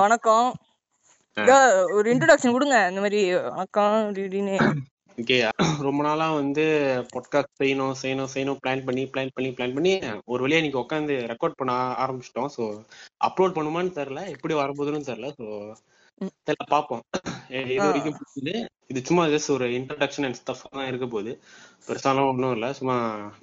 வணக்கம். 0.00 0.48
ஒரு 1.96 2.06
இன்ட்ரோடக்ஷன் 2.12 2.54
கொடுங்க 2.56 2.78
இந்த 2.90 3.00
மாதிரி 3.04 3.20
வணக்கம் 3.54 3.96
அப்படின்னு 4.08 4.56
ஓகே 5.18 5.36
ரொம்ப 5.86 6.00
நாளா 6.06 6.26
வந்து 6.32 6.64
பாட்காஸ்ட் 7.12 7.60
செய்யணும் 7.60 7.94
செய்யணும் 8.02 8.30
செய்யணும் 8.34 8.58
பிளான் 8.62 8.84
பண்ணி 8.86 9.02
பிளான் 9.12 9.32
பண்ணி 9.34 9.50
பிளான் 9.56 9.74
பண்ணி 9.76 9.92
ஒரு 10.32 10.40
வழியா 10.44 10.60
இன்னைக்கு 10.60 10.82
உட்காந்து 10.82 11.16
ரெக்கார்ட் 11.32 11.58
பண்ண 11.60 11.72
ஆரம்பிச்சிட்டோம். 12.04 12.50
ஸோ 12.56 12.62
அப்லோட் 13.28 13.56
பண்ணுமான்னு 13.58 13.96
தெரியல 14.00 14.22
எப்படி 14.34 14.54
வரப்போகுதுன்னு 14.60 15.08
தெரியல. 15.10 15.30
ஸோ 15.38 15.46
தெரியல 16.48 16.66
பார்ப்போம். 16.74 17.02
இது 17.72 17.80
வரைக்கும் 17.84 18.18
இது 18.92 19.00
சும்மா 19.08 19.24
ஜஸ்ட் 19.34 19.54
ஒரு 19.56 19.66
இன்ட்ரடக்ஷன் 19.78 20.26
அண்ட் 20.28 20.40
ஸ்டஃப் 20.40 20.66
தான் 20.76 20.88
இருக்க 20.90 21.06
போகுது. 21.06 21.32
பெருசாலாம் 21.86 22.30
ஒன்றும் 22.32 22.54
இல்லை. 22.56 22.70
சும்மா 22.78 22.96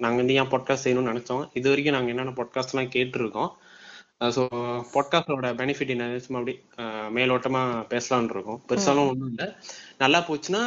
நாங்கள் 0.04 0.22
வந்து 0.22 0.36
ஏன் 0.40 0.52
பாட்காஸ்ட் 0.54 0.86
செய்யணும்னு 0.86 1.12
நினைச்சோம். 1.12 1.44
இது 1.60 1.66
வரைக்கும் 1.72 1.96
நாங்கள் 1.96 2.14
என்னென்ன 2.14 2.34
பாட்காஸ்ட்லாம் 2.38 2.92
கேட்டுருக்கோம். 2.96 3.50
ஸோ 4.36 4.42
பாட்காஸ்டோட 4.94 5.48
பெனிஃபிட் 5.60 5.92
என்ன? 5.94 6.04
சும்மா 6.18 6.38
அப்படி 6.40 6.54
மேலோட்டமா 7.16 7.62
பேசலாம்னு 7.92 8.34
இருக்கோம். 8.34 8.60
பெருசாலும் 8.68 9.08
ஒன்றும் 9.08 9.30
இல்லை. 9.30 9.46
நல்லா 9.98 10.18
போச்சுன்னா 10.28 10.62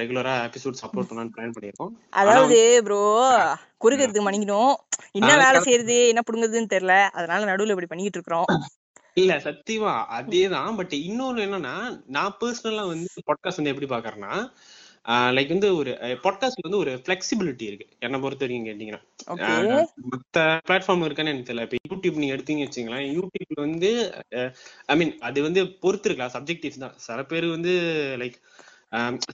ரெகுலரா 0.00 0.34
எபிசோட்ஸ் 0.48 0.84
அப்லோட் 0.86 1.08
பண்ணலாம்னு 1.08 1.34
பிளான் 1.36 1.54
பண்ணியிருக்கோம். 1.56 1.92
அதாவது 2.10 2.58
ப்ரோ 2.82 3.00
குறுக்கிறதுக்கு 3.84 4.28
மணிக்கணும் 4.28 4.74
என்ன 5.12 5.32
வேலை 5.36 5.60
செய்யறது 5.60 6.08
என்ன 6.08 6.22
புடுங்குறதுன்னு 6.26 6.72
தெரியல. 6.74 6.96
அதனால 7.12 7.40
நடுவுல 7.50 7.74
இப்படி 7.76 7.90
பண்ணிட்டு 7.92 8.18
இருக்கிறோம். 8.20 8.48
இல்ல 9.14 9.32
சத்தியமா 9.36 9.92
அதேதான். 10.18 10.76
பட் 10.76 10.94
இன்னொன்னு 11.08 11.44
என்னன்னா 11.46 11.74
நான் 12.06 12.36
பர்சனலா 12.40 12.84
வந்து 12.86 13.22
பாட்காஸ்ட் 13.28 13.60
வந்து 13.60 13.72
எப்படி 13.74 13.90
பாக்குறேன்னா 13.94 14.32
லைக் 15.36 15.52
வந்து 15.54 15.70
ஒரு 15.76 15.90
பாட்காஸ்ட்ல 16.24 16.66
வந்து 16.66 16.80
ஒரு 16.82 16.92
பிளெக்சிபிலிட்டி 17.06 17.64
இருக்கு. 17.70 17.86
என்ன 18.06 18.18
பொறுத்த 18.20 18.44
வரைக்கும் 18.44 18.68
கேட்டீங்கன்னா 18.68 19.02
மத்த 20.12 20.44
பிளாட்ஃபார்ம் 20.68 21.04
இருக்கான்னு 21.06 21.32
எனக்கு 21.32 21.48
தெரியல. 21.50 21.66
இப்ப 21.66 21.78
யூடியூப் 21.90 22.20
நீங்க 22.20 22.36
எடுத்தீங்க 22.36 22.66
வச்சுங்களேன் 22.66 23.06
யூடியூப்ல 23.16 23.58
வந்து 23.66 23.90
ஐ 24.86 24.96
மீன் 25.00 25.12
அது 25.28 25.42
வந்து 25.42 25.62
பொறுத்து 25.84 26.08
இருக்கலாம் 26.10 26.34
சப்ஜெக்டிவ் 26.36 26.84
தான். 26.84 26.96
சில 27.06 27.18
பேர் 27.32 27.46
வந்து 27.56 27.74
லைக் 28.22 28.38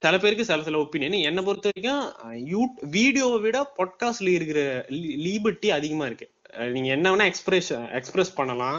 சில 0.05 0.15
பேருக்கு 0.19 0.49
சில 0.51 0.63
சில 0.67 0.79
ஒப்பீனியன் 0.85 1.27
என்னை 1.29 1.43
பொறுத்த 1.45 1.71
வரைக்கும் 1.71 2.05
யூ 2.53 2.61
வீடியோவை 2.97 3.39
விட 3.41 3.59
பாட்காஸ்ட்ல 3.79 4.35
இருக்கிற 4.39 4.61
லீபர்ட்டி 5.27 5.71
அதிகமா 5.79 6.07
இருக்கு. 6.07 6.29
நீங்க 6.75 6.89
என்ன 6.97 7.07
வேணா 7.13 7.27
எக்ஸ்பிரஸ் 7.33 7.73
எக்ஸ்பிரஸ் 7.99 8.33
பண்ணலாம். 8.39 8.79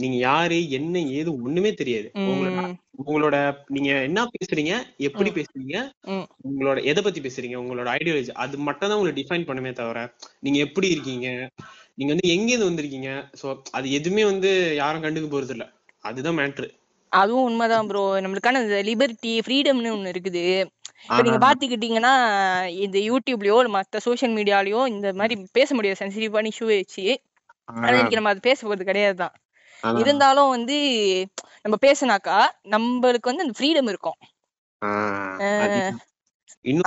நீங்க 0.00 0.16
யாரு 0.22 0.58
என்ன 0.78 1.00
ஏது 1.18 1.30
ஒண்ணுமே 1.44 1.70
தெரியாது. 1.80 2.08
உங்களோட 2.24 2.60
உங்களோட 3.02 3.36
நீங்க 3.74 3.90
என்ன 4.08 4.20
பேசுறீங்க 4.34 4.72
எப்படி 5.08 5.30
பேசுறீங்க 5.36 5.76
உங்களோட 6.48 6.78
எதை 6.84 7.02
பத்தி 7.02 7.20
பேசுறீங்க 7.20 7.56
உங்களோட 7.62 7.88
ஐடியாலஜி 7.96 8.32
அது 8.44 8.58
மட்டும் 8.66 8.90
தான் 8.90 8.98
உங்களை 8.98 9.14
டிஃபைன் 9.18 9.46
பண்ணுமே 9.48 9.72
தவிர 9.72 10.00
நீங்க 10.46 10.58
எப்படி 10.66 10.88
இருக்கீங்க 10.94 11.28
நீங்க 11.98 12.10
வந்து 12.14 12.32
எங்க 12.34 12.48
இருந்து 12.50 12.68
வந்திருக்கீங்க 12.68 13.10
சோ 13.40 13.46
அது 13.78 13.86
எதுவுமே 13.98 14.24
வந்து 14.24 14.50
யாரும் 14.82 15.04
கண்டுக்க 15.04 15.28
போறது 15.28 15.54
இல்ல. 15.56 15.64
அதுதான் 16.04 16.38
மேட்ரு 16.38 16.68
அதுவும் 17.12 17.46
உண்மைதான் 17.48 17.88
ப்ரோ 17.88 18.02
நம்மளுக்கான 18.24 18.60
இந்த 18.64 18.76
லிபர்ட்டி 18.88 19.32
ஃப்ரீடம்னு 19.44 19.94
ஒண்ணு 19.94 20.12
இருக்குது. 20.14 20.44
இப்ப 21.04 21.20
நீங்க 21.26 21.40
பாத்துக்கிட்டீங்கன்னா 21.44 22.12
இந்த 22.84 22.98
யூடியூப்லயோ 23.08 23.56
மத்த 23.76 24.02
சோசியல் 24.06 24.34
மீடியாலயோ 24.36 24.80
இந்த 24.94 25.08
மாதிரி 25.20 25.36
பேச 25.58 25.68
முடியாது. 25.74 26.00
சென்சிட்டிவான 26.02 26.50
இஷ்யூ 26.52 26.68
வச்சு 26.72 27.04
ஆனா 27.68 27.92
இன்னைக்கு 27.92 28.18
நம்ம 28.18 28.32
அது 28.34 28.48
பேச 28.48 28.58
போறது 28.66 28.88
கிடையாதுதான். 28.88 29.34
இருந்தாலும் 30.00 30.48
வந்து 30.48 30.78
நம்ம 31.62 31.76
பேசினாக்கா 31.86 32.38
நம்மளுக்கு 32.74 33.30
வந்து 33.30 33.44
அந்த 33.46 33.56
ஃப்ரீடம் 33.58 33.90
இருக்கும். 33.92 34.18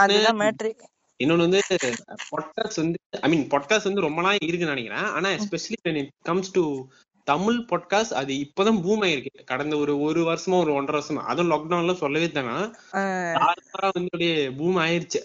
அதுதான் 0.03 0.41
மேட்ரு 0.41 0.72
இன்னொன்னு 1.19 1.45
வந்து 1.47 1.61
பாட்காஸ்ட் 2.31 2.81
வந்து 2.81 2.99
ஐ 3.21 3.27
மீன் 3.31 3.47
பாட்காஸ்ட் 3.47 3.89
வந்து 3.89 4.05
ரொம்ப 4.05 4.21
நாள் 4.21 4.45
இருக்குன்னு 4.47 4.73
நினைக்கிறேன். 4.75 5.08
ஆனா 5.16 5.27
especially 5.30 5.77
when 5.88 5.99
it 6.02 6.11
comes 6.21 6.52
to 6.52 6.64
Tamil 7.27 7.59
podcast 7.69 8.17
அது 8.21 8.31
இப்பதான் 8.33 8.80
பூம் 8.81 9.03
ஆயிருக்கு. 9.03 9.44
கடந்த 9.45 9.73
ஒரு 9.77 9.94
ஒரு 10.02 10.21
வருஷமா 10.30 10.58
ஒரு 10.64 10.71
ஒன்றரை 10.73 10.97
வருஷமா 10.99 11.21
அதுவும் 11.31 11.52
லாக்டவுன்ல 11.52 11.94
சொல்லவே 11.94 12.27
தானா 12.30 12.58
வந்து 13.99 14.30
பூம் 14.58 14.77
ஆயிருச்சு. 14.77 15.21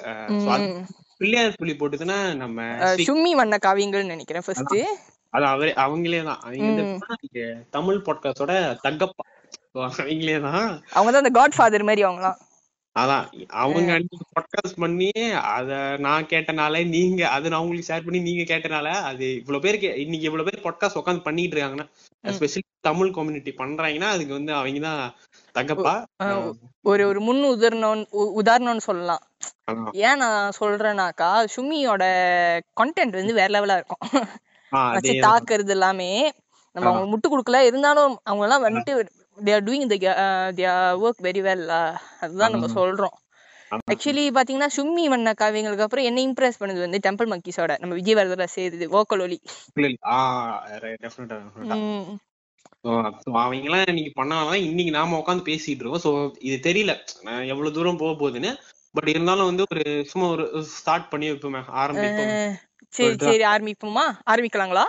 பிள்ளையார் 1.20 1.58
புள்ளி 1.58 1.74
போட்டுதுன்னா 1.76 2.18
நம்ம 2.34 2.66
சும்மி 3.08 3.32
வண்ண 3.32 3.58
காவியங்கள் 3.66 4.12
நினைக்கிறேன் 4.12 4.44
ஃபர்ஸ்ட் 4.46 4.76
அது 5.34 5.44
அவரே 5.52 5.72
அவங்களே 5.84 6.20
தான். 6.28 6.42
அவங்க 6.44 7.46
தமிழ் 7.76 8.04
பாட்காஸ்டோட 8.06 8.52
தகப்பா 8.84 9.24
அவங்களே 9.86 10.36
தான். 10.46 10.68
அவங்க 10.96 11.10
தான் 11.12 11.22
அந்த 11.22 11.32
காட் 11.38 11.56
ஃபாதர் 11.56 11.88
மாதிரி 11.88 12.04
அவங்கலாம். 12.06 12.38
அதான் 12.96 13.26
அவங்க 13.62 13.90
அன்னைக்கு 13.96 14.24
பாட்காஸ்ட் 14.36 14.80
பண்ணி 14.84 15.08
அத 15.56 15.76
நான் 16.06 16.28
கேட்டனால 16.30 16.80
நீங்க 16.94 17.20
அத 17.34 17.48
நான் 17.48 17.62
உங்களுக்கு 17.64 17.88
ஷேர் 17.90 18.04
பண்ணி 18.06 18.20
நீங்க 18.28 18.44
கேட்டனால 18.52 18.88
அது 19.10 19.26
இவ்வளவு 19.40 19.64
பேருக்கு 19.64 19.88
இன்னைக்கு 20.04 20.28
இவ்வளவு 20.28 20.46
பேர் 20.48 20.64
பாட்காஸ்ட் 20.64 21.00
உட்காந்து 21.00 21.26
பண்ணிட்டு 21.26 21.56
இருக்காங்கன்னா 21.56 21.86
எஸ்பெஷலி 22.24 22.64
தமிழ் 22.88 23.14
கம்யூனிட்டி 23.18 23.52
பண்றாங்கன்னா 23.60 24.08
அதுக்கு 24.14 24.34
வந்து 24.38 24.52
அவங்க 24.60 24.80
தான் 24.88 25.04
தகப்பா 25.54 25.94
ஒரு 26.90 27.04
ஒரு 27.10 27.20
முன் 27.20 27.44
உதாரணம் 27.52 28.04
உதாரணம்னு 28.40 28.86
சொல்லலாம். 28.88 29.22
ஏன் 30.08 30.20
நான் 30.24 30.56
சொல்றேனாக்கா 30.60 31.30
சுமியோட 31.54 32.04
கண்டென்ட் 32.80 33.20
வந்து 33.20 33.38
வேற 33.40 33.50
லெவலா 33.56 33.78
இருக்கும். 33.80 34.04
வச்சு 34.94 35.12
தாக்குறது 35.26 35.74
எல்லாமே 35.76 36.10
நம்ம 36.76 36.88
அவங்க 36.90 37.06
முட்டு 37.12 37.28
கொடுக்கல. 37.28 37.60
இருந்தாலும் 37.68 38.12
அவங்க 38.24 38.44
எல்லாம் 38.46 38.66
வந்துட்டு 38.66 38.92
they 39.38 39.52
are 39.54 39.64
doing 39.64 39.88
the 40.56 40.64
work 41.04 41.24
very 41.26 41.42
well 41.46 41.64
அதுதான் 42.20 42.54
நம்ம 42.54 42.68
சொல்றோம். 42.76 43.16
ஆக்சுவலி 43.92 44.24
பாத்தீங்கன்னா 44.36 44.68
சும்மி 44.76 45.04
வண்ண 45.12 45.32
காவியங்களுக்கு 45.40 45.86
அப்புறம் 45.86 46.08
என்ன 46.10 46.20
இம்ப்ரெஸ் 46.20 46.60
பண்ணது 46.60 46.80
வந்து 46.84 46.98
டெம்பிள் 47.06 47.30
மங்கிஸோட 47.32 47.72
நம்ம 47.82 47.96
விஜயவர்தல 47.98 48.46
சேருது 48.56 48.86
வோக்கல் 48.96 49.22
ஒலி. 49.26 49.38
அவங்க 53.36 53.66
எல்லாம் 53.68 53.90
இன்னைக்கு 53.92 54.12
பண்ணாதான் 54.20 54.60
இன்னைக்கு 54.66 54.92
நாம 54.96 55.16
உட்காந்து 55.20 55.48
பேசிட்டு 55.48 55.82
இருக்கோம். 55.82 56.04
சோ 56.06 56.10
இது 56.48 56.56
தெரியல. 56.68 56.92
எவ்வளவு 57.52 57.74
தூரம் 57.76 58.00
போக 58.02 58.12
போகுதுன்னு 58.14 58.50
பட் 58.92 59.08
இருந்தாலும் 59.08 59.48
வந்து 59.50 59.64
ஒரு 59.72 59.84
சும்மா 60.10 60.26
ஒரு 60.28 60.44
ஸ்டார்ட் 60.76 61.10
பண்ணி 61.10 61.26
வைப்போமே 61.30 61.60
ஆரம்பிப்போம் 61.82 62.54
சரி 62.96 63.16
சரி 63.18 63.44
ஆரம்பிப்போமா? 63.44 64.04
ஆரம்பிக்கலாங்களா? 64.30 64.84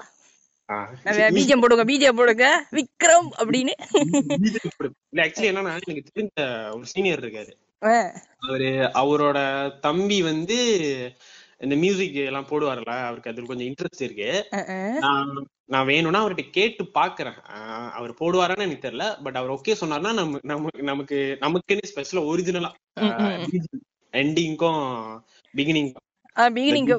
பீஜம் 1.35 1.61
போடுங்க 1.61 1.85
பீஜம் 1.91 2.17
போடுங்க. 2.19 2.45
விக்ரம் 2.71 3.29
அப்படின்னு. 3.41 3.73
ஆக்சுவலி 5.15 5.49
என்னன்னா 5.51 5.73
எனக்கு 5.87 6.13
தெரிஞ்ச 6.15 6.45
ஒரு 6.75 6.85
சீனியர் 6.85 7.23
இருக்காரு. 7.23 7.53
அவரு 8.47 8.69
அவரோட 9.01 9.39
தம்பி 9.79 10.17
வந்து 10.21 10.59
இந்த 11.61 11.75
மியூசிக் 11.75 12.17
எல்லாம் 12.29 12.49
போடுவார்ல 12.49 12.93
அவருக்கு 13.05 13.31
அதுல 13.31 13.47
கொஞ்சம் 13.47 13.67
இன்ட்ரெஸ்ட் 13.67 14.03
இருக்கு. 14.03 14.29
நான் 15.65 15.85
வேணும்னா 15.85 16.19
அவர்கிட்ட 16.23 16.45
கேட்டு 16.49 16.83
பாக்குறேன். 16.99 17.39
அவர் 17.97 18.11
போடுவாரான்னு 18.21 18.65
எனக்கு 18.67 18.85
தெரியல 18.87 19.07
பட் 19.23 19.35
அவர் 19.35 19.51
ஓகே 19.51 19.73
சொன்னார்னா 19.81 20.13
நம்ம 20.13 20.39
நமக்கு 20.43 20.83
நமக்கு 20.83 21.17
நமக்குன்னு 21.41 21.89
ஸ்பெஷலா 21.91 22.23
ஒரிஜினலா 22.31 22.71
எண்டிங்க்கும் 24.13 24.83
பிகினிங்க்கும் 25.53 26.07
பிகினிங் 26.55 26.89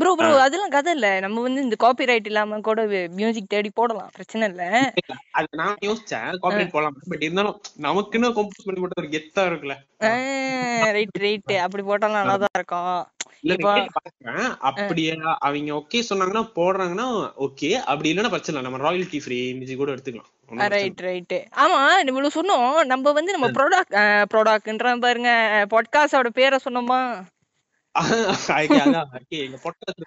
ப்ரோ 0.00 0.10
ப்ரோ 0.18 0.28
அதெல்லாம் 0.44 0.74
கதை 0.74 0.92
இல்ல. 0.92 1.08
நம்ம 1.20 1.42
வந்து 1.46 1.64
இந்த 1.66 1.76
காப்பிரைட் 1.84 2.28
இல்லாம 2.30 2.60
கூட 2.68 2.82
மியூசிக் 3.18 3.52
தேடி 3.54 3.70
போடலாம். 3.70 4.10
பிரச்சனை 4.16 4.48
இல்ல. 4.48 4.64
அது 5.38 5.48
நான் 5.52 5.80
யோசிச்சேன். 5.88 6.28
காப்பிரைட் 6.42 6.74
போடலாம். 6.74 6.98
பட் 7.12 7.24
இருந்தாலும் 7.26 7.58
நமக்குன்னு 7.86 8.34
கம்போஸ் 8.38 8.66
பண்ணி 8.66 8.80
போட்ட 8.80 9.02
ஒரு 9.02 9.10
கெத்தா 9.16 9.44
இருக்குல்ல. 9.50 9.76
ரைட் 10.98 11.22
ரைட் 11.26 11.54
அப்படி 11.66 11.82
போட்டாலும் 11.82 12.20
நல்லா 12.20 12.36
தான் 12.44 12.56
இருக்கும். 12.60 12.94
அப்படி 14.68 15.02
அவங்க 15.46 15.72
ஓகே 15.78 16.00
சொன்னாங்கன்னா 16.08 16.42
போடுறாங்கன்னா 16.58 17.06
ஓகே 17.46 17.70
அப்படி 17.90 18.10
இல்லைன்னா 18.12 18.32
பிரச்சனை 18.34 18.62
நம்ம 18.66 18.78
ராயல்டி 18.78 19.20
ஃப்ரீ 19.24 19.38
மியூசிக் 19.52 19.80
கூட 19.82 19.92
எடுத்துக்கலாம். 19.94 20.30
ரைட் 20.74 21.02
ரைட் 21.08 21.36
ஆமா 21.64 21.80
இவ்வளவு 22.10 22.36
சொன்னோம். 22.38 22.84
நம்ம 22.84 23.12
வந்து 23.12 23.36
நம்ம 23.36 23.48
ப்ராடக்ட் 23.58 23.96
ப்ராடக்ட்ன்ற 24.34 24.98
பாருங்க 25.06 25.30
பாட்காஸ்டோட 25.74 26.30
பேரை 26.40 26.58
சொன்னோமா? 26.66 27.00
எங்க 27.94 29.58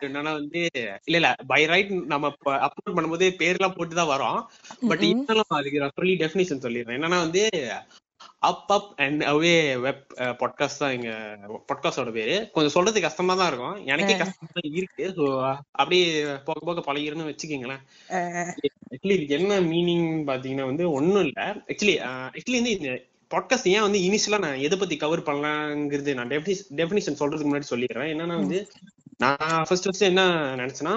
என்னன்னா 0.08 0.32
வந்து 0.40 0.62
இல்ல 1.08 1.18
இல்ல 1.20 1.30
பை 1.48 1.60
ரைட் 1.66 1.92
நம்ம 2.14 2.32
அப்லோட் 2.68 2.96
பண்ணும்போது 2.98 3.28
பேர்லாம் 3.42 3.76
போட்டுதான் 3.78 4.12
வரோம். 4.14 4.40
பட் 4.88 5.04
இருந்தாலும் 5.04 5.58
அதுக்கு 5.60 5.80
நான் 5.80 5.96
சொல்லி 5.96 6.16
டெபினிஷன் 6.16 6.66
சொல்லிடுறேன். 6.66 6.98
என்னன்னா 7.00 7.20
வந்து 7.26 7.44
up 8.40 8.72
up 8.72 8.90
and 8.96 9.22
away 9.24 9.54
web 9.80 10.04
podcast 10.42 10.82
தான் 10.82 10.92
எங்க 10.92 11.12
பாட்காஸ்டோட 11.70 12.12
பேரு. 12.12 12.36
கொஞ்சம் 12.52 12.76
சொல்றது 12.78 13.02
கஷ்டமா 13.02 13.34
தான் 13.36 13.50
இருக்கும். 13.52 13.78
எனக்கே 13.86 14.16
கஷ்டமா 14.18 14.50
தான் 14.54 14.70
இருக்கு. 14.72 15.06
ஸோ 15.18 15.26
அப்படியே 15.72 16.08
போக 16.46 16.60
போக 16.60 16.84
பழகிருன்னு 16.88 17.30
வச்சுக்கோங்களேன். 17.30 17.84
ஆக்சுவலி 18.90 19.16
இதுக்கு 19.18 19.38
என்ன 19.40 19.60
மீனிங் 19.72 20.08
பாத்தீங்கன்னா 20.30 20.66
வந்து 20.66 20.86
ஒன்னும் 20.92 21.26
இல்ல. 21.26 21.42
ஆக்சுவலி 21.70 21.96
ஆக்சுவலி 22.34 22.62
வந்து 22.62 22.76
பாட்காஸ்ட் 23.36 23.72
ஏன் 23.76 23.86
வந்து 23.86 24.00
இனிஷியலா 24.08 24.38
நான் 24.46 24.64
எதை 24.66 24.76
பத்தி 24.80 24.96
கவர் 24.98 25.28
பண்ணலாங்கிறது 25.30 26.12
நான் 26.18 26.34
டெபினிஷன் 26.82 27.20
சொல்றதுக்கு 27.22 27.52
முன்னாடி 27.52 27.72
சொல்லிடுறேன். 27.74 28.12
என்னன்னா 28.14 28.36
வந்து 28.44 28.60
நான் 29.24 29.66
ஃபர்ஸ்ட் 29.68 29.88
ஃபர்ஸ்ட் 29.88 30.10
என்ன 30.10 30.24
நினைச்சேன்னா 30.62 30.96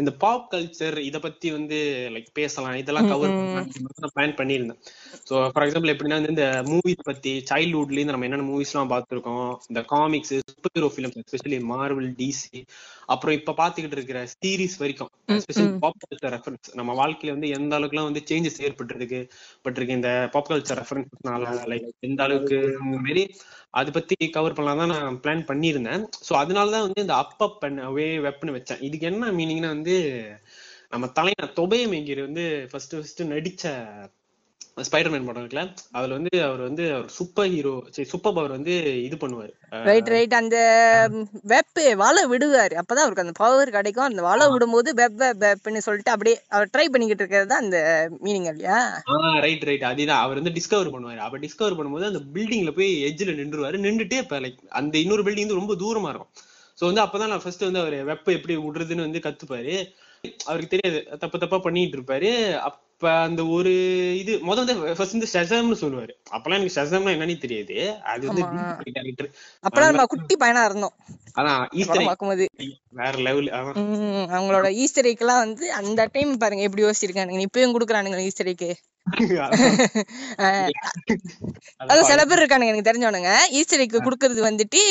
இந்த 0.00 0.10
பாப் 0.22 0.46
கல்ச்சர் 0.52 0.94
இத 1.06 1.16
பத்தி 1.24 1.48
வந்து 1.56 1.78
லைக் 2.14 2.28
பேசலாம். 2.38 2.76
இதெல்லாம் 2.82 3.08
கவர் 3.10 3.34
நான் 3.56 3.68
பிளான் 4.14 4.32
பண்ணியிருந்தேன். 4.38 4.78
ஸோ 5.28 5.34
ஃபார் 5.52 5.64
எக்ஸாம்பிள் 5.66 5.92
எப்படின்னா 5.94 6.18
வந்து 6.18 6.32
இந்த 6.34 6.46
மூவிஸ் 6.70 7.08
பத்தி 7.08 7.32
சைல்ட்ஹுட்ல 7.50 7.98
இருந்து 7.98 8.14
நம்ம 8.14 8.28
என்னென்ன 8.28 8.46
மூவிஸ் 8.52 8.72
எல்லாம் 8.74 8.92
பார்த்திருக்கோம் 8.94 9.50
இந்த 9.70 9.82
comics 9.92 10.34
superhero 10.78 10.90
films 10.94 11.20
especially 11.22 11.58
Marvel 11.72 12.10
DC 12.20 12.60
அப்புறம் 13.10 13.36
இப்ப 13.38 13.54
பாத்துக்கிட்டு 13.60 13.96
இருக்கிற 13.98 14.18
சீரிஸ் 14.34 14.76
வரைக்கும் 14.78 15.10
எஸ்பெஷலி 15.34 15.70
பாப் 15.78 16.00
கல்ச்சர் 16.02 16.34
ரெஃபரன்ஸ் 16.34 16.70
நம்ம 16.74 16.94
வாழ்க்கையில 17.00 17.34
வந்து 17.36 17.48
எந்த 17.48 17.72
அளவுக்குலாம் 17.78 18.08
வந்து 18.08 18.22
சேஞ்சஸ் 18.30 18.60
ஏற்பட்டிருக்கு 18.66 19.20
பட்டிருக்கு 19.64 19.98
இந்த 19.98 20.10
பாப் 20.32 20.50
கல்ச்சர் 20.50 20.80
ரெஃபரன்ஸ்னால 20.80 21.54
லைக் 21.72 21.88
எந்த 22.00 22.20
அளவுக்கு 22.22 22.58
மாரி 22.98 23.24
அதை 23.70 23.90
பத்தி 23.92 24.16
கவர் 24.28 24.54
பண்ணலாம் 24.54 24.82
தான் 24.82 24.94
நான் 24.94 25.20
பிளான் 25.22 25.44
பண்ணியிருந்தேன். 25.46 26.04
ஸோ 26.26 26.32
அதனாலதான் 26.34 26.86
வந்து 26.86 27.04
இந்த 27.04 27.14
அப்பப் 27.16 27.66
வே 27.96 28.06
வெப்னு 28.18 28.56
வச்சேன். 28.56 28.80
இதுக்கு 28.80 29.06
என்ன 29.06 29.32
மீனிங்னா 29.32 29.68
வந்து 29.68 29.96
நம்ம 30.90 31.08
தலைவர் 31.18 31.52
தொபய 31.52 31.82
மேங்கிரி 31.88 32.20
வந்து 32.20 32.44
ஃபர்ஸ்ட் 32.70 32.94
ஃபர்ஸ்ட் 32.96 33.22
நடிச்ச 33.32 33.64
ஸ்பைடர்மேன் 34.76 35.26
படம் 35.26 35.42
இருக்குல்ல 35.42 35.62
அதுல 35.92 36.14
வந்து 36.14 36.42
அவர் 36.42 36.60
வந்து 36.60 36.84
அவர் 36.94 37.08
சூப்பர் 37.08 37.48
ஹீரோ 37.48 37.72
சரி 37.90 38.08
சூப்பர் 38.08 38.34
பவர் 38.34 38.50
வந்து 38.50 38.74
இது 39.02 39.16
பண்ணுவாரு. 39.16 39.52
ரைட் 39.88 40.08
ரைட் 40.08 40.34
அந்த 40.34 40.56
வெப் 41.44 41.80
வாழ 41.96 42.16
விடுவாரு. 42.28 42.74
அப்பதான் 42.80 43.04
அவருக்கு 43.04 43.24
அந்த 43.24 43.34
பவர் 43.38 43.70
கிடைக்கும். 43.70 44.08
அந்த 44.08 44.22
வாழ 44.22 44.48
விடும்போது 44.48 44.90
வெப் 44.94 45.18
வெப் 45.22 45.42
வெப்னு 45.44 45.84
சொல்லிட்டு 45.86 46.14
அப்படியே 46.14 46.36
அவர் 46.48 46.72
ட்ரை 46.76 46.86
பண்ணிக்கிட்டு 46.92 47.24
இருக்கிறது 47.24 47.46
தான் 47.46 47.64
அந்த 47.64 47.80
மீனிங் 48.24 48.48
இல்லையா? 48.52 48.78
ரைட் 49.40 49.62
ரைட் 49.62 49.82
அதுதான். 49.82 50.22
அவர் 50.24 50.40
வந்து 50.42 50.54
டிஸ்கவர் 50.58 50.92
பண்ணுவாரு. 50.94 51.16
அப்ப 51.18 51.38
டிஸ்கவர் 51.38 51.78
பண்ணும்போது 51.78 52.10
அந்த 52.10 52.22
பில்டிங்ல 52.36 52.70
போய் 52.70 52.92
எட்ஜ்ல 53.08 53.34
நின்றுவாரு 53.40 53.84
நின்றுட்டு 53.86 54.18
இப்ப 54.24 54.40
லைக் 54.40 54.60
அந்த 54.72 54.98
இன்னொரு 54.98 55.22
பில்டிங் 55.22 55.46
வந்து 55.46 55.60
ரொம்ப 55.62 55.76
தூரமா 55.84 56.10
இருக்கும். 56.10 56.32
சோ 56.78 56.84
வந்து 56.90 57.04
அப்பதான் 57.04 57.32
நான் 57.34 57.42
ஃபர்ஸ்ட் 57.42 57.66
வந்து 57.68 57.80
அவர் 57.80 57.96
வெப்ப 58.04 58.32
எப்படி 58.32 58.56
விடுறதுன்னு 58.58 59.06
வந்து 59.06 59.26
கத்துப்பாரு. 59.26 59.74
அவருக்கு 60.44 60.72
தெரியாது. 60.74 61.18
தப்பு 61.18 61.38
தப்பா 61.38 61.58
பண்ணிட்டு 61.58 61.96
இருப்பாரு. 61.98 62.30
அப்ப 63.00 63.12
அந்த 63.26 63.42
ஒரு 63.56 63.70
இது 64.20 64.32
முத 64.46 64.56
வந்து 64.60 64.74
ஃபர்ஸ்ட் 64.96 65.14
வந்து 65.14 65.28
ஷசம்னு 65.34 65.76
சொல்லுவாரு. 65.82 66.12
அப்பெல்லாம் 66.34 66.58
எனக்கு 66.58 66.74
ஷசம்னா 66.74 67.12
என்னன்னு 67.14 67.36
தெரியாது. 67.44 67.76
அது 68.12 68.24
வந்து 68.28 68.42
கேரக்டர் 68.96 69.28
அப்பெல்லாம் 69.64 69.92
நம்ம 69.92 70.04
குட்டி 70.14 70.34
பையனா 70.42 70.62
இருந்தோம். 70.68 70.94
அதான் 71.38 71.62
ஈஸ்டர் 71.80 72.04
பார்க்கும்போது 72.08 72.46
வேற 73.00 73.12
லெவல் 73.28 73.48
அவங்களோட 74.34 74.66
ஈஸ்டர் 74.82 75.08
எல்லாம் 75.12 75.40
வந்து 75.44 75.64
அந்த 75.78 76.06
டைம் 76.16 76.34
பாருங்க 76.44 76.66
எப்படி 76.68 76.84
யோசிச்சிருக்கானுங்க. 76.86 77.46
இப்பயும் 77.48 77.74
குடுக்குறானுங்க 77.76 78.20
ஈஸ்டர் 78.28 78.52
எக்கு 78.54 78.70
அது 81.86 82.00
சில 82.10 82.20
பேர் 82.28 82.42
இருக்கானுங்க 82.42 82.72
எனக்கு 82.72 82.88
தெரிஞ்சவனுங்க. 82.90 83.32
ஈஸ்டர் 83.60 83.84
எக்கு 83.86 84.06
குடுக்கறது 84.08 84.48
வந்துட்டு 84.50 84.82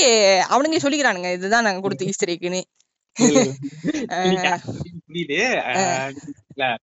அவனுங்க 0.54 0.80
சொல்லிக்கிறானுங்க 0.86 1.32
இதுதான் 1.38 1.68
நாங்க 1.70 1.84
கொடுத்த 1.86 2.12
ஈஸ்டர் 2.14 2.34
எக்குன்னு 2.36 2.64
புரியுது. 5.08 5.38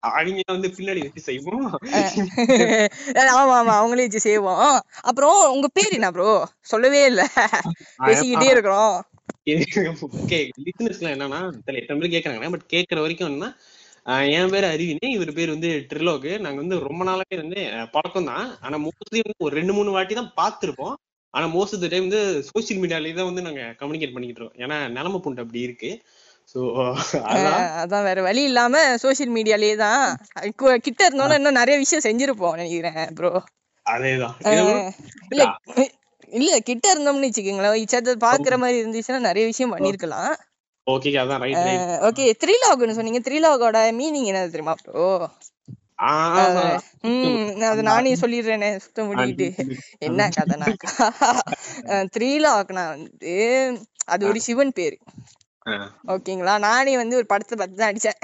அவங்க 0.08 0.42
வந்து 0.48 0.70
பின்னாடி 0.78 1.02
வச்சு 1.04 1.22
செய்வோம். 1.22 1.66
ஆமா 3.34 3.56
ஆமா 3.60 3.74
அவங்களே 3.80 4.06
வச்சு 4.08 4.22
செய்வோம். 4.26 4.62
அப்புறம் 5.04 5.38
உங்க 5.56 5.68
பேர் 5.78 5.98
என்ன 5.98 6.10
ப்ரோ 6.12 6.30
சொல்லவே 6.72 7.02
இல்ல. 7.06 7.22
பேசிக்கிட்டே 8.00 8.50
இருக்கிறோம். 8.54 8.96
என்னன்னா 11.14 11.40
எத்தனை 11.80 11.98
பேர் 12.00 12.14
கேக்குறாங்க 12.16 12.52
பட் 12.54 12.68
கேக்குற 12.74 13.00
வரைக்கும் 13.02 13.30
என்னன்னா 13.30 13.52
என் 14.38 14.52
பேர் 14.54 14.66
அறிவினே 14.66 15.08
இவர் 15.10 15.32
பேர் 15.34 15.54
வந்து 15.54 15.70
ட்ரிலோக். 15.92 16.30
நாங்க 16.40 16.60
வந்து 16.64 16.78
ரொம்ப 16.88 17.02
நாளாவே 17.06 17.38
வந்து 17.44 17.60
பழக்கம் 17.96 18.30
தான் 18.32 18.48
ஆனா 18.62 18.76
மோஸ்ட்லி 18.78 19.22
வந்து 19.24 19.46
ஒரு 19.46 19.54
ரெண்டு 19.60 19.74
மூணு 19.74 19.92
வாட்டி 19.92 20.16
தான் 20.16 20.34
பார்த்திருப்போம். 20.40 20.96
ஆனா 21.36 21.46
மோஸ்ட் 21.56 21.76
ஆஃப் 21.76 21.84
த 21.84 21.88
டைம் 21.92 22.06
வந்து 22.08 22.22
சோசியல் 22.50 22.80
மீடியாலயே 22.84 23.16
தான் 23.18 23.30
வந்து 23.30 23.46
நாங்க 23.48 23.64
கம்யூனிகேட் 23.80 24.14
பண்ணிக்கிட்டு 24.16 24.42
இருக்கோம். 24.42 24.62
ஏன்னா 24.66 24.78
நிலம 24.98 25.20
புண்டு 25.26 25.44
அப்படி 25.44 25.66
இருக்கு. 25.68 25.92
சோ 26.52 26.60
அதான். 27.34 28.06
வேற 28.08 28.20
வழி 28.28 28.42
இல்லாம 28.50 28.82
சோசியல் 29.04 29.34
மீடியாலயே 29.38 29.76
தான் 29.86 30.04
கிட்ட 30.88 31.02
இருந்தோம்னா 31.08 31.38
இன்னும் 31.40 31.60
நிறைய 31.62 31.76
விஷயம் 31.84 32.06
செஞ்சிருப்போம் 32.08 32.58
நினைக்கிறேன் 32.62 33.14
ப்ரோ 33.20 33.32
அதேதான். 33.86 34.36
இல்ல 35.32 35.44
இல்ல 36.40 36.52
கிட்ட 36.70 36.86
இருந்தோம்னு 36.94 37.28
வச்சுக்கோங்களேன் 37.30 37.82
இச்சத்தை 37.84 38.14
பாக்குற 38.28 38.56
மாதிரி 38.64 38.78
இருந்துச்சுன்னா 38.82 39.22
நிறைய 39.30 39.46
விஷயம் 39.52 39.74
பண்ணிருக்கலாம். 39.74 40.34
ஓகே 40.88 41.12
அதான் 41.22 41.42
ரைட் 41.44 41.60
ரைட் 41.68 41.92
ஓகே 42.08 42.26
த்ரீலாக்னு 42.42 42.98
சொன்னீங்க. 42.98 43.22
த்ரீலாகோட 43.28 43.78
மீனிங் 44.00 44.30
என்ன 44.32 44.42
தெரியுமா 44.56 44.76
ப்ரோ 44.84 45.06
ஆமா 46.36 46.64
ம் 47.10 47.36
அது 47.70 47.82
நானே 47.84 48.14
சொல்லிடுறேனே 48.22 48.70
சுத்த 48.78 49.04
முடிக்கிட்டு 49.04 49.48
என்ன 50.00 50.22
கதைனாக்கா? 50.38 50.90
த்ரீலாக்னா 52.16 52.84
வந்து 52.94 53.36
அது 54.06 54.24
ஒரு 54.28 54.40
சிவன் 54.40 54.74
பேரு. 54.74 54.98
ஓகேங்களா? 56.14 56.56
நானே 56.60 56.94
வந்து 56.98 57.16
ஒரு 57.16 57.26
படத்தை 57.26 57.56
பார்த்து 57.58 57.78
தான் 57.78 57.92
நடிச்சேன். 57.92 58.20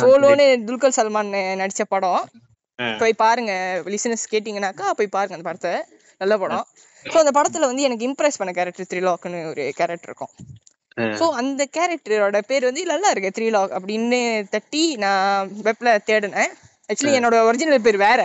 சோலோன்னு 0.00 0.46
துல்கர் 0.68 0.96
சல்மான் 0.98 1.32
நடிச்ச 1.62 1.84
படம். 1.88 2.24
போய் 3.00 3.20
பாருங்க 3.22 3.52
லிசனஸ் 3.86 4.30
கேட்டீங்கன்னாக்கா 4.30 4.88
போய் 4.98 5.14
பாருங்க 5.16 5.36
அந்த 5.36 5.48
படத்தை. 5.48 5.72
நல்ல 6.20 6.34
படம். 6.38 6.66
ஸோ 7.06 7.16
அந்த 7.18 7.32
படத்துல 7.32 7.68
வந்து 7.70 7.82
எனக்கு 7.82 8.06
இம்ப்ரெஸ் 8.08 8.38
பண்ண 8.38 8.52
கேரக்டர் 8.52 8.90
த்ரீலாக்னு 8.92 9.40
ஒரு 9.50 9.64
கேரக்டர் 9.76 10.10
இருக்கும். 10.10 10.32
ஸோ 11.18 11.24
அந்த 11.40 11.62
கேரக்டரோட 11.74 12.38
பேர் 12.48 12.68
வந்து 12.68 12.82
நல்லா 12.92 13.08
இருக்கு 13.10 13.34
த்ரீலாக் 13.36 13.74
அப்படின்னு 13.78 14.20
தட்டி 14.54 14.84
நான் 14.96 15.24
வெப்ல 15.66 15.96
தேடினேன். 16.08 16.52
ஆக்சுவலி 16.90 17.18
என்னோட 17.18 17.36
ஒரிஜினல் 17.48 17.84
பேர் 17.86 17.98
வேற. 18.08 18.20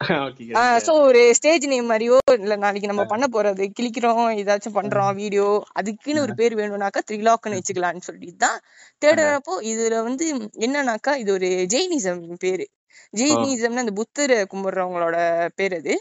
ஸோ 0.86 0.92
ஒரு 1.04 1.20
ஸ்டேஜ் 1.36 1.64
நேம் 1.66 1.86
மாதிரியோ 1.90 2.16
இல்ல 2.36 2.54
நாளைக்கு 2.56 2.90
நம்ம 2.90 3.04
பண்ண 3.12 3.26
போறது 3.28 3.64
கிளிக்கிறோம் 3.76 4.26
ஏதாச்சும் 4.40 4.74
பண்றோம் 4.74 5.14
வீடியோ 5.20 5.46
அதுக்குன்னு 5.78 6.24
ஒரு 6.24 6.32
பேர் 6.40 6.56
வேணும்னாக்கா 6.58 7.00
த்ரிலாக்னு 7.08 7.58
வச்சுக்கலாம்னு 7.58 8.06
சொல்லிட்டு 8.08 8.42
தான் 8.44 8.58
தேடுறப்போ 9.02 9.54
இதுல 9.70 10.02
வந்து 10.08 10.26
என்னன்னாக்கா 10.66 11.14
இது 11.22 11.32
ஒரு 11.32 11.50
ஜெயினிசம் 11.74 12.22
பேரு. 12.44 12.66
ஜெயினிசம்னு 13.14 13.84
அந்த 13.84 13.94
புத்தரை 14.00 14.38
கும்பிடுறவங்களோட 14.52 15.16
பேர் 15.56 15.76
அது. 15.80 15.94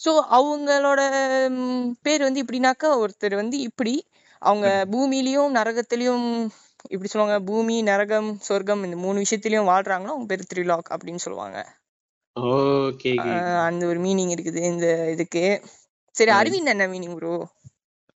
சோ 0.00 0.12
அவங்களோட 0.36 1.00
பேர் 2.02 2.26
வந்து 2.26 2.42
இப்படின்னாக்கா 2.42 2.88
ஒருத்தர் 3.02 3.36
வந்து 3.36 3.58
இப்படி 3.68 3.94
அவங்க 4.44 4.66
பூமியிலயும் 4.92 5.54
நரகத்திலயும் 5.56 6.26
இப்படி 6.90 7.10
சொல்லுவாங்க 7.10 7.36
பூமி 7.44 7.76
நரகம் 7.82 8.30
சொர்க்கம் 8.48 8.84
இந்த 8.86 8.96
மூணு 8.96 9.22
விஷயத்திலயும் 9.24 9.70
வாழ்றாங்களோ 9.70 10.12
அவங்க 10.12 10.28
பேர் 10.30 10.50
த்ரிலாக் 10.50 10.92
அப்படின்னு 10.94 11.24
சொல்லுவாங்க. 11.26 11.58
ஓகே 12.36 13.12
அந்த 13.66 13.82
ஒரு 13.86 13.98
மீனிங் 13.98 14.32
இருக்குது 14.34 14.60
இந்த 14.72 14.86
இதுக்கு. 15.14 15.44
சரி 16.14 16.32
அரவிந்த் 16.32 16.72
என்ன 16.72 16.86
மீனிங் 16.88 17.16
ப்ரோ 17.16 17.34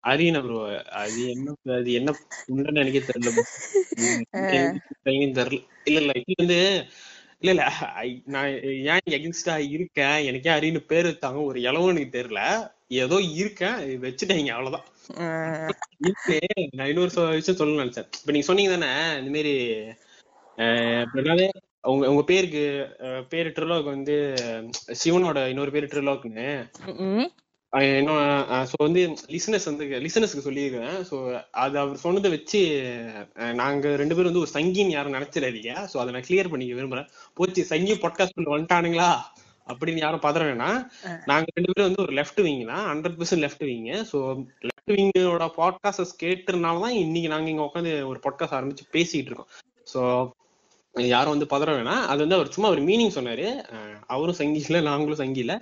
அரியன 0.04 0.40
ப்ரோ 0.42 0.58
அது 1.00 1.20
என்ன 1.32 1.54
அது 1.76 1.92
என்ன 1.98 2.10
உண்டுன்னு 2.52 2.82
எனக்கே 2.82 3.02
தெரியல 3.08 3.30
தெரியல. 5.04 5.46
இல்ல 5.88 5.98
இல்ல 6.02 6.12
இது 6.22 6.34
வந்து 6.38 6.58
இல்ல 7.42 7.50
இல்ல. 7.54 7.64
நான் 8.34 8.48
ஏன் 8.92 9.08
எகென்ஸ்டா 9.16 9.54
இருக்கேன்? 9.74 10.16
எனக்கே 10.28 10.50
அரியனு 10.50 10.80
பேர் 10.92 11.06
வச்சாங்க 11.06 11.44
ஒரு 11.44 11.58
இளவும் 11.60 11.92
எனக்கு 11.92 12.16
தெரியல. 12.16 12.40
ஏதோ 13.02 13.16
இருக்கேன். 13.42 13.76
வச்சுட்டேங்க. 14.04 14.52
அவ்வளவுதான். 14.56 14.86
இப்ப 16.10 16.38
நான் 16.76 16.88
இன்னொரு 16.88 17.10
விஷயம் 17.30 17.60
சொல்ல 17.60 17.82
நினைச்சேன். 17.82 18.08
இப்ப 18.20 18.32
நீங்க 18.32 18.48
சொன்னீங்க 18.48 18.72
தானே? 18.74 18.90
இந்த 19.20 19.30
மாதிரி 19.30 19.54
உங்க 21.82 22.04
உங்க 22.10 22.22
பேருக்கு 22.22 22.62
பேரு 23.28 23.48
ட்ரிலோக் 23.48 23.92
வந்து 23.94 24.14
சிவனோட 25.02 25.38
இன்னொரு 25.48 25.70
பேரு 25.70 25.86
ட்ரிலோக்னு. 25.86 26.48
இன்னும் 27.72 28.20
ஸோ 28.70 28.76
வந்து 28.78 29.00
லிசனஸ் 29.34 29.66
வந்து 29.70 29.84
லிசனஸ்க்கு 30.04 30.44
சொல்லியிருக்கேன் 30.46 30.94
ஸோ 31.08 31.16
அது 31.50 31.78
அவர் 31.78 32.00
சொன்னதை 32.04 32.28
வச்சு 32.30 32.60
நாங்க 33.54 33.96
ரெண்டு 33.96 34.14
பேரும் 34.14 34.30
வந்து 34.30 34.44
ஒரு 34.44 34.52
சங்கின்னு 34.54 34.94
யாரும் 34.94 35.16
நினைச்சிடாதீங்க. 35.18 35.72
ஸோ 35.92 35.96
அதை 36.02 36.12
நான் 36.14 36.26
கிளியர் 36.28 36.50
பண்ணிக்க 36.52 36.78
விரும்புறேன். 36.78 37.10
போச்சு 37.34 37.64
சங்கி 37.72 37.96
பாட்காஸ்ட் 38.04 38.40
வந்துட்டானுங்களா? 38.54 39.10
அப்படின்னு 39.66 40.04
யாரும் 40.04 40.24
பதற 40.26 40.42
வேணாம். 40.50 40.78
நாங்க 41.30 41.46
ரெண்டு 41.56 41.72
பேரும் 41.72 41.88
வந்து 41.90 42.04
ஒரு 42.06 42.14
லெஃப்ட் 42.20 42.40
விங் 42.46 42.64
தான். 42.72 42.86
Hundred 42.92 43.18
percent 43.20 43.44
left 43.46 43.64
wing 43.70 43.86
so 44.12 44.18
left 44.68 44.94
விங்கோட 44.96 45.48
podcast 45.60 46.20
கேட்டதுனால 46.24 46.80
தான் 46.86 46.98
இன்னைக்கு 47.04 47.30
நாங்க 47.34 47.50
இங்க 47.54 47.68
உட்காந்து 47.68 47.94
ஒரு 48.12 48.20
பாட்காஸ்ட் 48.26 48.58
ஆரம்பிச்சு 48.60 48.86
பேசிட்டு 48.96 49.30
இருக்கோம். 49.30 49.52
ஸோ 49.94 50.00
யாரும் 50.94 51.32
வந்து 51.34 51.48
பதற 51.52 51.70
வேணாம் 51.76 52.04
அது 52.10 52.20
வந்து 52.24 52.36
அவர் 52.36 52.52
சும்மா 52.54 52.68
ஒரு 52.74 52.82
மீனிங் 52.86 53.14
சொன்னாரு. 53.16 53.46
அவரும் 54.06 54.38
சங்கி 54.38 54.60
இல்ல 54.66 54.78
நாங்களும் 54.88 55.20
சங்கி 55.20 55.40
இல்ல. 55.44 55.54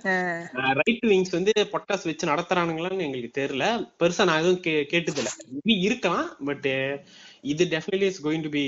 ரைட் 0.79 1.05
விங்ஸ் 1.11 1.33
வந்து 1.35 1.51
பொட்காஸ்ட் 1.73 2.09
வச்சு 2.09 2.29
நடத்துறானுங்களான்னு 2.31 3.05
எங்களுக்கு 3.07 3.31
தெரியல. 3.39 3.65
பெருசா 3.99 4.27
நான் 4.29 4.41
எதுவும் 4.41 4.61
கே 4.65 4.73
கேட்டது 4.93 5.19
இல்ல. 5.21 5.31
மேபி 5.55 5.75
இருக்கலாம் 5.87 6.29
பட் 6.49 6.67
இது 7.43 7.65
definitely 7.73 8.07
is 8.11 8.21
going 8.27 8.45
to 8.45 8.51
be 8.55 8.63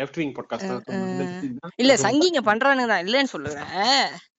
left 0.00 0.20
wing 0.20 0.36
podcast 0.38 0.92
இல்ல 1.82 1.96
சங்கிங்க 2.06 2.42
பண்றானுங்க 2.50 2.88
தான். 2.92 3.04
இல்லைன்னு 3.06 3.32
சொல்லுவேன். 3.34 3.68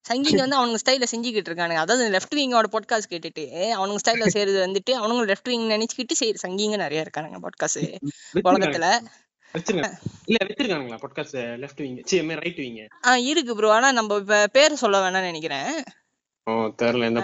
சங்கிங்க 0.05 0.41
வந்து 0.43 0.57
அவனுங்க 0.59 0.79
ஸ்டைல 0.81 1.05
செஞ்சுக்கிட்டு 1.11 1.49
இருக்கானுங்க. 1.51 1.83
அதாவது 1.85 2.05
லெஃப்ட் 2.15 2.35
விங்கோட 2.39 2.69
பாட்காஸ்ட் 2.75 3.11
கேட்டுட்டு 3.13 3.45
அவனுங்க 3.77 4.01
ஸ்டைல 4.03 4.25
செய்யறது 4.35 4.59
வந்துட்டு 4.65 4.93
அவனுங்க 5.01 5.29
லெஃப்ட் 5.31 5.51
விங் 5.53 5.69
நினைச்சுக்கிட்டு 5.75 6.19
சரி 6.21 6.43
சங்கிங்க 6.45 6.79
நிறைய 6.85 7.05
இருக்கானுங்க 7.05 7.39
பாட்காஸ்ட் 7.45 7.85
உலகத்துல. 8.49 8.87
இல்ல 9.55 10.37
வச்சிருக்கானுங்களா 10.43 10.97
podcast 11.01 11.63
left 11.63 11.77
wing 11.77 12.29
right 12.29 12.55
wing 12.55 12.87
ஆஹ் 13.07 13.23
இருக்கு 13.23 13.55
ப்ரோ 13.55 13.73
ஆனா 13.73 13.91
நம்ம 13.91 14.15
இப்ப 14.15 14.47
பேர் 14.47 14.73
சொல்ல 14.73 14.99
வேணாம்னு 14.99 15.21
நினைக்கிறேன். 15.21 15.83
தெரியல. 16.77 17.05
எந்த 17.05 17.21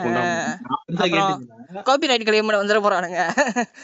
காப்பிரைட் 1.86 2.26
கிளைம் 2.28 2.48
பண்ண 2.48 2.80
போறானுங்க. 2.80 3.30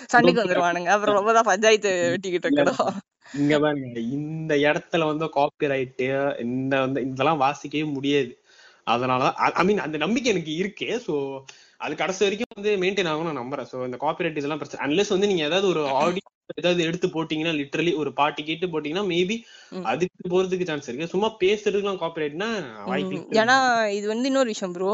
சண்டைக்கு 0.08 0.44
வந்துருவானுங்க. 0.44 0.86
அப்புறம் 0.86 1.16
ரொம்ப 1.16 1.34
தான் 1.34 1.44
பஞ்சாயத்து 1.44 2.18
வெட்டிக்கிட்டு 2.18 2.48
இருக்கணும் 2.48 2.96
இங்க 3.34 3.60
பாருங்க. 3.60 4.00
இந்த 4.00 4.56
இடத்துல 4.56 5.06
வந்து 5.06 5.26
காப்பிரைட் 5.26 6.40
இந்த 6.40 6.80
வந்து 6.80 7.02
இதெல்லாம் 7.02 7.42
வாசிக்கவே 7.42 7.94
முடியாது. 7.94 8.42
அதனால 8.84 9.34
ஐ 9.34 9.66
மீன் 9.66 9.78
அந்த 9.78 9.98
நம்பிக்கை 9.98 10.32
எனக்கு 10.32 10.56
இருக்கு. 10.56 11.04
சோ 11.08 11.42
அது 11.80 11.94
கடைசி 12.02 12.22
வரைக்கும் 12.26 12.56
வந்து 12.58 12.72
மெயின்டைன் 12.84 13.10
ஆகும் 13.12 13.28
நான் 13.30 13.42
நம்புறேன். 13.42 13.70
சோ 13.72 13.78
இந்த 13.88 13.98
காப்பிரைட் 14.04 14.40
இதெல்லாம் 14.40 14.62
பிரச்சனை 14.62 14.84
அன்லெஸ் 14.86 15.14
வந்து 15.16 15.30
நீங்க 15.32 15.44
ஏதாவது 15.50 15.68
ஒரு 15.74 15.82
ஆடியோ 16.02 16.26
ஏதாவது 16.54 16.82
எடுத்து 16.90 17.08
போட்டீங்கன்னா 17.16 17.54
லிட்டரலி 17.60 17.92
ஒரு 18.02 18.10
பாட்டு 18.20 18.42
கேட்டு 18.50 18.68
போட்டீங்கன்னா 18.74 19.04
மேபி 19.12 19.36
அதுக்கு 19.92 20.32
போறதுக்கு 20.34 20.68
சான்ஸ் 20.70 20.88
இருக்கு. 20.90 21.10
சும்மா 21.14 21.30
பேசுறதுக்குலாம் 21.42 22.00
காப்பிரைட்னா 22.04 22.48
வாய்ப்பு 22.90 23.20
ஏன்னா 23.42 23.58
இது 23.98 24.06
வந்து 24.14 24.30
இன்னொரு 24.32 24.54
விஷயம் 24.54 24.76
ப்ரோ 24.78 24.94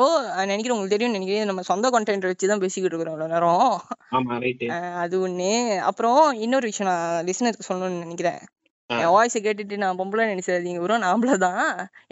நினைக்கிறேன் 0.51 0.75
உங்களுக்கு 0.75 0.95
தெரியும் 0.95 1.15
நினைக்கிறேன். 1.17 1.49
நம்ம 1.51 1.65
சொந்த 1.71 1.91
கண்டென்ட் 1.95 2.29
வச்சு 2.29 2.51
தான் 2.51 2.63
பேசிக்கிட்டு 2.65 2.93
இருக்கிறோம் 2.93 3.33
நேரம். 3.35 3.69
ஆமா 4.17 4.39
ரைட் 4.45 4.65
அது 5.03 5.15
ஒண்ணு. 5.27 5.51
அப்புறம் 5.91 6.21
இன்னொரு 6.45 6.67
விஷயம் 6.71 6.91
நான் 6.91 7.25
லிசனருக்கு 7.29 7.69
சொல்லணும்னு 7.69 8.03
நினைக்கிறேன். 8.05 8.41
என் 8.89 9.13
வாய்ஸ் 9.15 9.43
கேட்டுட்டு 9.45 9.83
நான் 9.83 9.99
பொம்பளை 9.99 10.23
நினைச்சாதீங்க 10.31 10.81
ப்ரோ 10.83 10.97
நாமள 11.07 11.35
தான் 11.47 11.61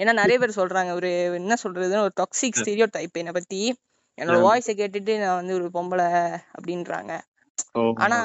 ஏன்னா 0.01 0.13
நிறைய 0.21 0.37
பேர் 0.43 0.59
சொல்றாங்க. 0.61 0.91
ஒரு 0.99 1.09
என்ன 1.39 1.57
சொல்றதுன்னு 1.63 2.05
ஒரு 2.07 2.15
டாக்ஸிக் 2.21 2.59
ஸ்டீரியோ 2.61 2.87
டைப் 2.97 3.19
என்னை 3.21 3.33
பத்தி. 3.39 3.61
என்னோட 4.21 4.37
வாய்ஸை 4.45 4.73
கேட்டுட்டு 4.79 5.13
நான் 5.19 5.39
வந்து 5.39 5.53
ஒரு 5.59 5.67
பொம்பளை 5.73 6.07
அப்படின்றாங்க. 6.57 7.11
ஆனா 8.03 8.17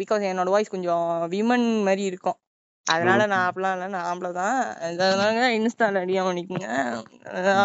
பிகாஸ் 0.00 0.30
என்னோட 0.30 0.50
வாய்ஸ் 0.54 0.74
கொஞ்சம் 0.74 1.04
விமன் 1.30 1.66
மாதிரி 1.82 2.02
இருக்கும். 2.02 2.38
அதனால 2.86 3.26
நான் 3.26 3.46
அப்படிலாம் 3.48 3.74
இல்ல. 3.76 3.86
நான் 3.88 4.08
ஆம்பளை 4.10 4.32
தான். 4.32 4.56
அதனால 4.86 5.50
இன்ஸ்டால 5.58 6.02
அடியா 6.04 6.24
பண்ணிக்கோங்க 6.28 6.68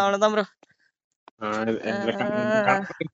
அவ்வளவுதான் 0.00 0.34
ப்ரோ 0.34 0.44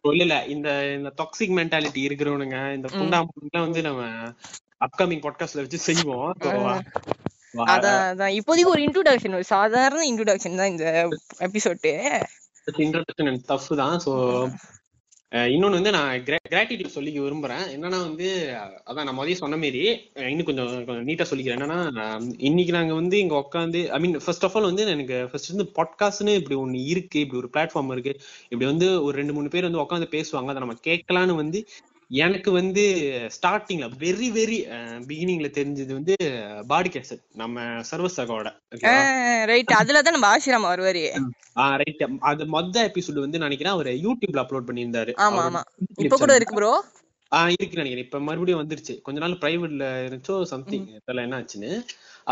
சொல்லல. 0.04 0.34
இந்த 0.46 0.68
இந்த 0.94 1.10
டாக்ஸிக் 1.16 1.56
மென்டாலிட்டி 1.56 2.00
இருக்கிறவனுங்க 2.08 2.58
இந்த 2.74 2.88
புண்டாம்புலாம் 2.94 3.66
வந்து 3.66 3.82
நம்ம 3.82 4.02
அப்கமிங் 4.86 5.24
பாட்காஸ்ட்ல 5.24 5.64
வச்சு 5.64 5.78
செய்வோம். 5.88 6.30
அதான் 7.66 7.98
அதான். 8.04 8.32
இப்போதைக்கு 8.38 8.72
ஒரு 8.72 8.82
இன்ட்ரோடக்ஷன் 8.82 9.36
ஒரு 9.38 9.46
சாதாரண 9.52 10.00
இன்ட்ரோடக்ஷன் 10.10 10.58
தான் 10.60 10.72
இந்த 10.72 10.86
எபிசோடு 11.48 11.92
இன்ட்ரடக்ஷன் 12.66 13.30
அண்ட் 13.30 13.44
டஃப் 13.44 13.74
தான். 13.76 13.98
சோ 14.06 14.12
இன்னொன்னு 15.32 15.78
வந்து 15.78 15.90
நான் 15.90 16.10
கிராட்டிடியூட் 16.24 16.94
சொல்லிக்க 16.94 17.18
விரும்புறேன். 17.22 17.64
என்னன்னா 17.74 17.98
வந்து 18.08 18.26
அதான் 18.86 19.06
நான் 19.08 19.18
மதியம் 19.18 19.40
சொன்ன 19.40 19.56
மாரி 19.56 19.80
இன்னும் 20.14 20.48
கொஞ்சம் 20.48 20.68
கொஞ்சம் 20.88 21.06
நீட்டா 21.08 21.24
சொல்லிக்கிறேன். 21.30 21.56
என்னன்னா 21.58 21.78
இன்னைக்கு 22.38 22.72
நாங்க 22.72 22.94
வந்து 22.94 23.18
இங்க 23.18 23.34
உட்காந்து 23.44 23.88
I 23.88 23.98
mean 24.00 24.18
first 24.24 24.44
of 24.44 24.56
all 24.56 24.68
வந்து 24.70 24.86
எனக்கு 24.86 25.28
ஃபர்ஸ்ட் 25.30 25.52
வந்து 25.54 25.66
பாட்காஸ்ட்னு 25.78 26.36
இப்படி 26.40 26.54
ஒன்று 26.54 26.84
இருக்கு 26.84 27.20
இப்படி 27.20 27.40
ஒரு 27.42 27.50
பிளாட்ஃபார்ம் 27.54 27.92
இருக்கு. 27.92 28.14
இப்படி 28.42 28.70
வந்து 28.70 28.88
ஒரு 29.04 29.16
ரெண்டு 29.16 29.32
மூணு 29.32 29.48
பேர் 29.48 29.68
வந்து 29.70 29.82
உட்காந்து 29.82 30.08
பேசுவாங்க. 30.16 30.52
அதை 30.54 30.62
நம்ம 30.64 30.78
கேட்கலான்னு 30.88 31.36
வந்து 31.42 31.66
எனக்கு 32.10 32.50
வந்து 32.52 32.82
ஸ்டார்டிங்ல 33.36 33.86
வெரி 33.98 34.28
வெரி 34.30 34.58
பிகினிங்ல 35.08 35.48
தெரிஞ்சது 35.50 35.92
வந்து 35.92 36.14
பாடி 36.66 36.88
கேசட் 36.88 37.22
நம்ம 37.34 37.58
சர்வசகோட 37.90 38.48
ரைட் 39.46 39.72
அதுல 39.72 40.02
தான் 40.02 40.16
நம்ம 40.16 40.28
ஆசிரமா 40.34 40.68
வருவாரு. 40.72 41.04
ரைட் 41.76 42.02
அது 42.22 42.46
மொத்த 42.46 42.76
எபிசோட் 42.88 43.24
வந்து 43.24 43.38
நினைக்கிறேன் 43.38 43.72
அவர் 43.72 43.90
யூடியூப்ல 44.06 44.42
அப்லோட் 44.44 44.68
பண்ணியிருந்தாரு. 44.68 45.12
ஆமா 45.24 45.42
ஆமா. 45.48 45.62
இப்ப 45.98 46.16
கூட 46.16 46.34
இருக்கு 46.34 46.54
ப்ரோ 46.54 46.72
இருக்கு 47.56 47.78
நினைக்கிறேன். 47.78 48.04
இப்ப 48.04 48.20
மறுபடியும் 48.20 48.62
வந்துருச்சு. 48.62 48.94
கொஞ்ச 49.02 49.18
நாள் 49.20 49.40
பிரைவேட்ல 49.40 49.84
இருந்துச்சோ 50.02 50.34
சம்திங் 50.44 50.86
தெரியல 51.06 51.24
என்ன 51.26 51.38
ஆச்சுன்னு. 51.40 51.70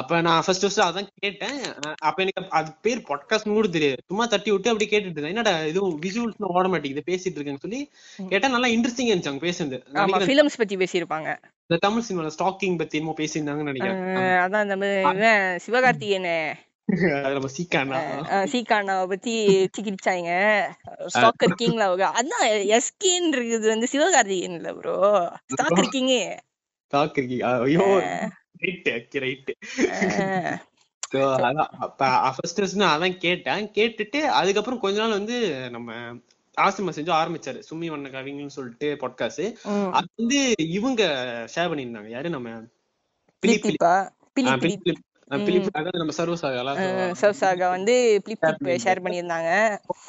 அப்ப 0.01 0.21
நான் 0.27 0.43
ஃபர்ஸ்ட் 0.45 0.65
ஃபர்ஸ்ட் 0.65 0.83
அதான் 0.87 1.09
கேட்டேன். 1.25 1.59
அப்ப 2.09 2.19
எனக்கு 2.23 2.43
அது 2.59 2.71
பேர் 2.85 3.05
பாட்காஸ்ட் 3.09 3.49
கூட 3.57 3.69
தெரியாது. 3.77 4.01
சும்மா 4.11 4.25
தட்டி 4.33 4.51
விட்டு 4.51 4.71
அப்படி 4.73 4.87
கேட்டுட்டு 4.91 5.11
இருந்தேன். 5.11 5.33
என்னடா 5.35 5.53
இதுவும் 5.73 5.97
விசுவல்ஸ் 6.05 6.49
ஓட 6.59 6.65
மாட்டேங்குது 6.73 7.09
பேசிட்டு 7.11 7.39
இருக்கேன்னு 7.39 7.65
சொல்லி 7.65 7.81
கேட்டா 8.33 8.49
நல்லா 8.55 8.71
இன்ட்ரெஸ்டிங் 8.75 9.11
இருந்துச்சு 9.13 9.31
அவங்க 9.31 9.45
பேசுறது 9.49 9.79
ஃபிலிம்ஸ் 10.31 10.61
பத்தி 10.63 10.77
பேசியிருப்பாங்க. 10.83 11.31
இந்த 11.67 11.81
தமிழ் 11.87 12.07
சினிமால 12.09 12.33
ஸ்டாக்கிங் 12.39 12.81
பத்தி 12.83 12.99
என்னமோ 12.99 13.17
பேசியிருந்தாங்கன்னு 13.21 13.71
நினைக்கிறேன். 13.71 14.03
அதான் 14.45 14.71
நம்ம 14.73 15.57
சிவகார்த்திகேயன். 15.67 16.31
சீக்கானாவை 18.53 19.05
பத்தி 19.13 19.35
சிக்கிச்சாங்க 19.77 20.33
ஸ்டாக் 21.15 21.45
இருக்கீங்களா 21.47 21.87
அவங்க. 21.91 22.07
அதான் 22.21 22.47
எஸ்கேன்னு 22.77 23.37
இருக்குது 23.39 23.67
வந்து 23.75 23.89
சிவகார்த்திகேயன் 23.95 24.59
இல்ல 24.61 24.73
ப்ரோ 24.81 24.97
ஸ்டாக் 25.55 25.81
இருக்கீங்க 25.83 26.17
ஐயோ. 27.67 27.87
அதான் 32.85 33.17
கேட்டேன். 33.17 33.71
கேட்டுட்டு 33.71 34.17
அதுக்கப்புறம் 34.17 34.81
கொஞ்ச 34.81 35.01
நாள் 35.01 35.11
வந்து 35.11 35.71
நம்ம 35.71 35.93
ஆசிரம 36.61 36.91
செஞ்சு 36.91 37.13
ஆரம்பிச்சாரு. 37.13 37.63
சும்மி 37.71 37.87
வண்ண 37.87 38.09
கவிங்கன்னு 38.09 38.47
சொல்லிட்டு 38.47 38.97
பாட்காஸ்ட் 39.01 39.53
அது 39.91 40.07
வந்து 40.17 40.55
இவங்க 40.57 41.05
ஷேர் 41.55 41.59
பண்ணியிருந்தாங்க. 41.59 42.09
யாரு 42.09 42.31
நம்ம? 42.31 42.51
நம்ம 45.33 46.15
சர்வசாகா 46.17 46.63
சர்வசாகா 47.21 47.67
வந்து 47.75 47.95
ஷேர் 48.85 49.03
பண்ணியிருந்தாங்க. 49.05 49.51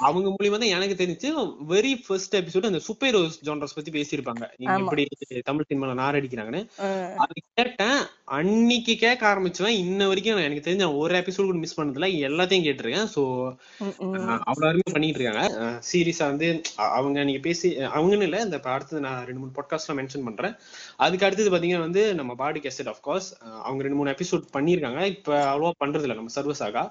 அவங்க 0.08 0.28
மூலியமா 0.36 0.58
தான் 0.62 0.74
எனக்கு 0.78 0.96
தெரிஞ்சு 1.02 1.30
வெரி 1.74 1.94
ஃபர்ஸ்ட் 2.06 2.36
எபிசோட் 2.40 2.68
அந்த 2.70 2.82
சூப்பர் 2.88 3.10
ஹீரோஸ் 3.10 3.38
ஜானர்ஸ் 3.48 3.76
பத்தி 3.78 3.94
பேசியிருப்பாங்க. 3.98 4.44
நீங்க 4.58 4.76
எப்படி 4.82 5.06
தமிழ் 5.50 5.70
சினிமால 5.70 5.94
நார் 6.02 6.18
அடிக்கிறாங்கன்னு. 6.20 6.62
அது 7.24 7.34
கேட்டேன். 7.60 8.02
அன்னைக்கு 8.38 8.94
கேட்க 9.04 9.24
ஆரம்பிச்சுதான் 9.32 9.78
இன்ன 9.84 10.08
வரைக்கும் 10.10 10.44
எனக்கு 10.48 10.68
தெரிஞ்ச 10.68 10.86
ஒரு 10.98 11.16
எபிசோட் 11.22 11.50
கூட 11.50 11.62
மிஸ் 11.64 11.78
பண்ணதுல 11.80 12.10
எல்லாத்தையும் 12.30 12.66
கேட்டிருக்கேன். 12.68 13.10
சோ 13.16 13.24
அவ்வளவு 14.50 14.70
அருமையா 14.72 14.94
பண்ணிட்டு 14.96 15.22
இருக்காங்க 15.22 15.80
சீரியஸா 15.92 16.26
வந்து 16.34 16.50
அவங்க 16.98 17.24
நீங்க 17.30 17.42
பேசி 17.48 17.70
அவங்கன்னு 17.98 18.28
இல்ல 18.30 18.40
இந்த 18.48 18.60
அடுத்தது 18.76 19.02
நான் 19.08 19.26
ரெண்டு 19.26 19.42
மூணு 19.42 19.56
பாட்காஸ்ட்ல 19.58 19.98
மென்ஷன் 20.00 20.28
பண்றேன். 20.28 20.56
அதுக்கு 21.06 21.28
அடுத்தது 21.28 21.54
பாத்தீங்கன்னா 21.56 21.88
வந்து 21.88 22.04
நம்ம 22.22 22.36
பாடி 22.44 22.62
கேசட் 22.68 22.92
ஆஃப் 22.94 23.04
கோர்ஸ் 23.08 23.30
அவங்க 23.68 23.82
ரெண்டு 23.84 24.00
மூணு 24.02 24.16
எபிசோட் 24.18 24.46
பண்ணிருக்காங்க 24.58 25.12
இப்ப 25.16 25.30
அவ்வளவா 25.50 25.72
பண்றது 25.82 26.06
இல்ல 26.06 26.16
நம்ம 26.16 26.34
சர்வசாகா 26.36 26.84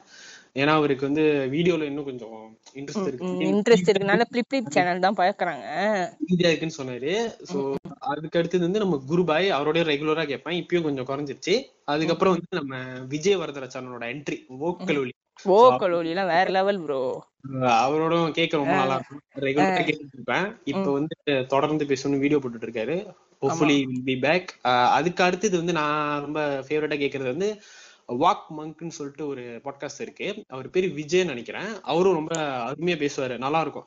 ஏன்னா 0.56 0.72
அவருக்கு 0.78 1.08
வந்து 1.08 1.24
வீடியோல 1.54 1.86
இன்னும் 1.90 2.08
கொஞ்சம் 2.08 2.38
இன்ட்ரெஸ்ட் 2.78 3.08
இருக்கு. 3.10 3.28
இன்ட்ரெஸ்ட் 3.50 3.90
இருக்குனால 3.90 4.24
பிளிப் 4.30 4.50
பிளிப் 4.50 4.72
சேனல் 4.74 5.04
தான் 5.04 5.18
பாக்குறாங்க. 5.18 5.66
இருக்குன்னு 6.44 6.76
சொன்னாரு. 6.76 7.12
சோ 7.50 7.58
அதுக்கு 8.10 8.38
அடுத்தது 8.40 8.66
வந்து 8.66 8.82
நம்ம 8.82 8.96
குருபாய் 9.10 9.48
அவரோட 9.56 9.78
ரெகுலரா 9.90 10.24
கேட்பேன். 10.24 10.58
இப்பயும் 10.62 10.86
கொஞ்சம் 10.88 11.08
குறைஞ்சிருச்சு. 11.10 11.54
அதுக்கப்புறம் 11.92 12.34
வந்து 12.36 12.60
நம்ம 12.60 12.74
விஜய் 13.12 13.40
வரதராஜனோட 13.42 14.04
என்ட்ரி 14.14 14.38
ஓக்கல் 14.62 15.00
ஒலி 15.02 15.12
ஓக்கல் 15.56 15.94
ஒலி 15.96 16.12
எல்லாம் 16.12 16.32
வேற 16.32 16.46
லெவல் 16.56 16.82
ப்ரோ 16.82 17.00
அவரோட 17.80 18.14
கேட்க 18.36 18.54
ரொம்ப 18.60 18.74
நல்லா 18.76 18.96
இருக்கும். 18.96 19.22
ரெகுலரா 19.44 19.80
கேட்டுட்டு 19.80 20.16
இருப்பேன் 20.16 20.44
இப்ப 20.72 20.92
வந்து 20.92 21.14
தொடர்ந்து 21.52 21.84
பேசணும் 21.90 22.22
வீடியோ 22.24 22.38
போட்டுட்டு 22.40 22.68
இருக்காரு 22.68 22.96
ஹோப்ஃபுல்லி 23.42 23.76
வில் 23.88 24.04
பி 24.04 24.16
பேக் 24.24 24.50
அதுக்கு 24.96 25.22
அடுத்தது 25.26 25.54
வந்து 25.60 25.74
நான் 25.80 25.96
ரொம்ப 26.24 26.38
ஃபேவரட்டா 26.66 26.98
கேக்குறது 27.02 27.32
வந்து 27.34 27.48
வாக் 28.14 28.46
மங்க்னு 28.58 28.88
சொல்லிட்டு 28.88 29.26
ஒரு 29.26 29.60
பாட்காஸ்ட் 29.64 30.00
இருக்கு. 30.00 30.44
அவர் 30.48 30.70
பேரு 30.70 30.88
விஜய் 30.88 31.24
நினைக்கிறேன். 31.24 31.80
அவரும் 31.82 32.12
ரொம்ப 32.12 32.34
அருமையா 32.40 32.96
பேசுவாரு. 33.04 33.38
நல்லா 33.38 33.60
இருக்கும். 33.60 33.86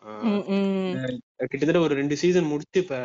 கிட்டத்தட்ட 1.36 1.80
ஒரு 1.80 1.96
ரெண்டு 1.96 2.18
சீசன் 2.18 2.44
முடிச்சு 2.44 2.82
இப்ப 2.82 2.98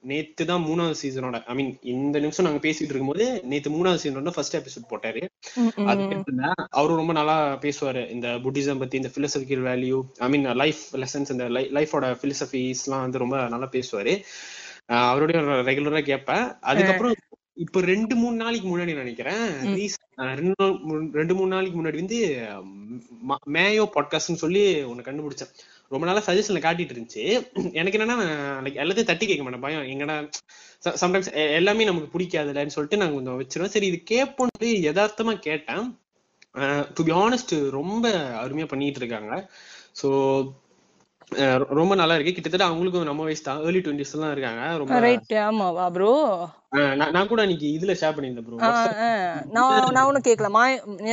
நேத்து 0.00 0.44
தான் 0.46 0.64
மூணாவது 0.64 0.94
சீசனோட 1.02 1.44
ஐ 1.44 1.54
மீன் 1.54 1.78
இந்த 1.82 2.18
நிமிஷம் 2.18 2.44
நாங்க 2.44 2.68
பேசிட்டு 2.68 2.90
இருக்கும்போது 2.90 3.40
நேத்து 3.42 3.70
மூணாவது 3.70 3.98
சீசனோட 4.04 4.30
ஃபர்ஸ்ட் 4.30 4.56
எபிசோட் 4.56 4.90
போட்டாரு. 4.90 5.22
அது 5.86 6.02
அவரும் 6.70 6.96
ரொம்ப 6.96 7.12
நல்லா 7.12 7.58
பேசுவாரு. 7.58 8.10
இந்த 8.10 8.28
புத்திசம் 8.28 8.78
பத்தி 8.78 8.96
இந்த 8.96 9.10
philosophical 9.18 9.66
value 9.68 10.02
I 10.18 10.28
mean 10.28 10.44
life 10.44 10.82
lessons 10.92 11.30
இந்த 11.30 11.48
லைஃபோட 11.78 12.14
பிலசபிஸ் 12.22 12.84
எல்லாம் 12.86 13.00
வந்து 13.00 13.18
ரொம்ப 13.18 13.48
நல்லா 13.48 13.68
பேசுவாரு. 13.72 14.14
அவருடைய 14.86 15.40
ரெகுலரா 15.40 16.00
கேட்பேன் 16.02 16.44
அதுக்கப்புறம் 16.60 17.14
இப்ப 17.54 17.80
ரெண்டு 17.80 18.14
மூணு 18.16 18.36
நாளைக்கு 18.36 18.68
முன்னாடி 18.68 18.94
நினைக்கிறேன். 18.94 19.48
ரெண்டு 21.12 21.34
மூணு 21.34 21.46
நாளைக்கு 21.46 21.76
முன்னாடி 21.78 21.98
வந்து 22.02 22.18
மேயோ 23.52 23.84
பாட்காஸ்ட்னு 23.96 24.42
சொல்லி 24.42 24.62
ஒண்ணு 24.84 25.04
கண்டுபிடிச்சேன். 25.08 25.52
ரொம்ப 25.88 26.06
நாளா 26.06 26.22
சஜஷன்ல 26.26 26.62
காட்டிட்டு 26.66 26.94
இருந்துச்சு. 26.94 27.24
எனக்கு 27.72 27.98
என்னன்னா 27.98 28.16
லைக் 28.66 28.80
எல்லாத்தையும் 28.84 29.10
தட்டி 29.10 29.26
கேட்க 29.26 29.42
மாட்டேன். 29.42 29.64
பயம். 29.66 29.86
எங்கடா 29.92 30.16
சம்டைம்ஸ் 30.84 31.30
எல்லாமே 31.52 31.84
நமக்கு 31.84 32.18
பிடிக்காதுலன்னு 32.18 32.76
சொல்லிட்டு 32.76 33.00
நான் 33.02 33.14
கொஞ்சம் 33.14 33.40
வச்சிருவேன். 33.40 33.74
சரி 33.74 33.86
இது 33.86 34.02
கேட்போம்னு 34.12 34.70
யதார்த்தமா 34.88 35.34
கேட்டேன். 35.48 35.84
டு 36.94 37.04
பி 37.04 37.12
ஆனஸ்ட் 37.12 37.54
ரொம்ப 37.70 38.08
அருமையா 38.44 38.66
பண்ணிட்டு 38.66 39.00
இருக்காங்க. 39.04 39.50
ஸோ 40.02 40.08
ரொம்ப 41.78 41.92
நல்லா 42.00 42.14
இருக்கு. 42.16 42.34
கிட்டத்தட்ட 42.36 42.66
அவங்களுக்கும் 42.68 43.08
நம்ம 43.10 43.24
வயசு 43.28 43.42
தான். 43.48 43.60
ஏர்லி 43.66 43.80
டுவெண்ட்டிஸ் 43.84 44.12
தான் 44.22 44.34
இருக்காங்க. 44.34 44.62
ரொம்ப 44.80 44.98
ரைட் 45.06 45.34
ஆமாவா 45.48 45.86
ப்ரோ 45.96 46.12
நான் 47.14 47.30
கூட 47.30 47.40
அன்னைக்கு 47.44 47.68
இதுல 47.76 47.94
ஷேர் 48.00 48.14
பண்ணிருந்தேன் 48.16 48.46
ப்ரோ 48.46 48.60
நான் 49.56 49.94
நான் 49.96 50.26
கேட்கல 50.28 50.50
மா 50.56 50.62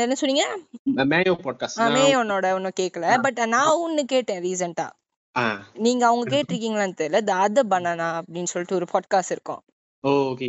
என்ன 0.03 0.17
சொன்னீங்க? 0.21 0.45
மேயோ 1.13 1.35
பாட்காஸ்ட் 1.45 1.83
மேயோனோட 1.97 2.53
ஒன்னும் 2.57 2.79
கேட்கல 2.81 3.17
பட் 3.25 3.41
நான் 3.55 3.81
ஒன்னு 3.85 4.03
கேட்டேன் 4.13 4.43
ரீசெண்டா 4.47 4.87
நீங்க 5.85 6.03
அவங்க 6.09 6.25
கேட்டிருக்கீங்களான்னு 6.35 6.99
தெரியல. 7.01 7.19
த 7.29 7.33
அத 7.45 7.63
பனானா 7.73 8.07
அப்படின்னு 8.19 8.51
சொல்லிட்டு 8.53 8.77
ஒரு 8.79 8.87
பாட்காஸ்ட் 8.93 9.35
இருக்கும். 9.35 9.61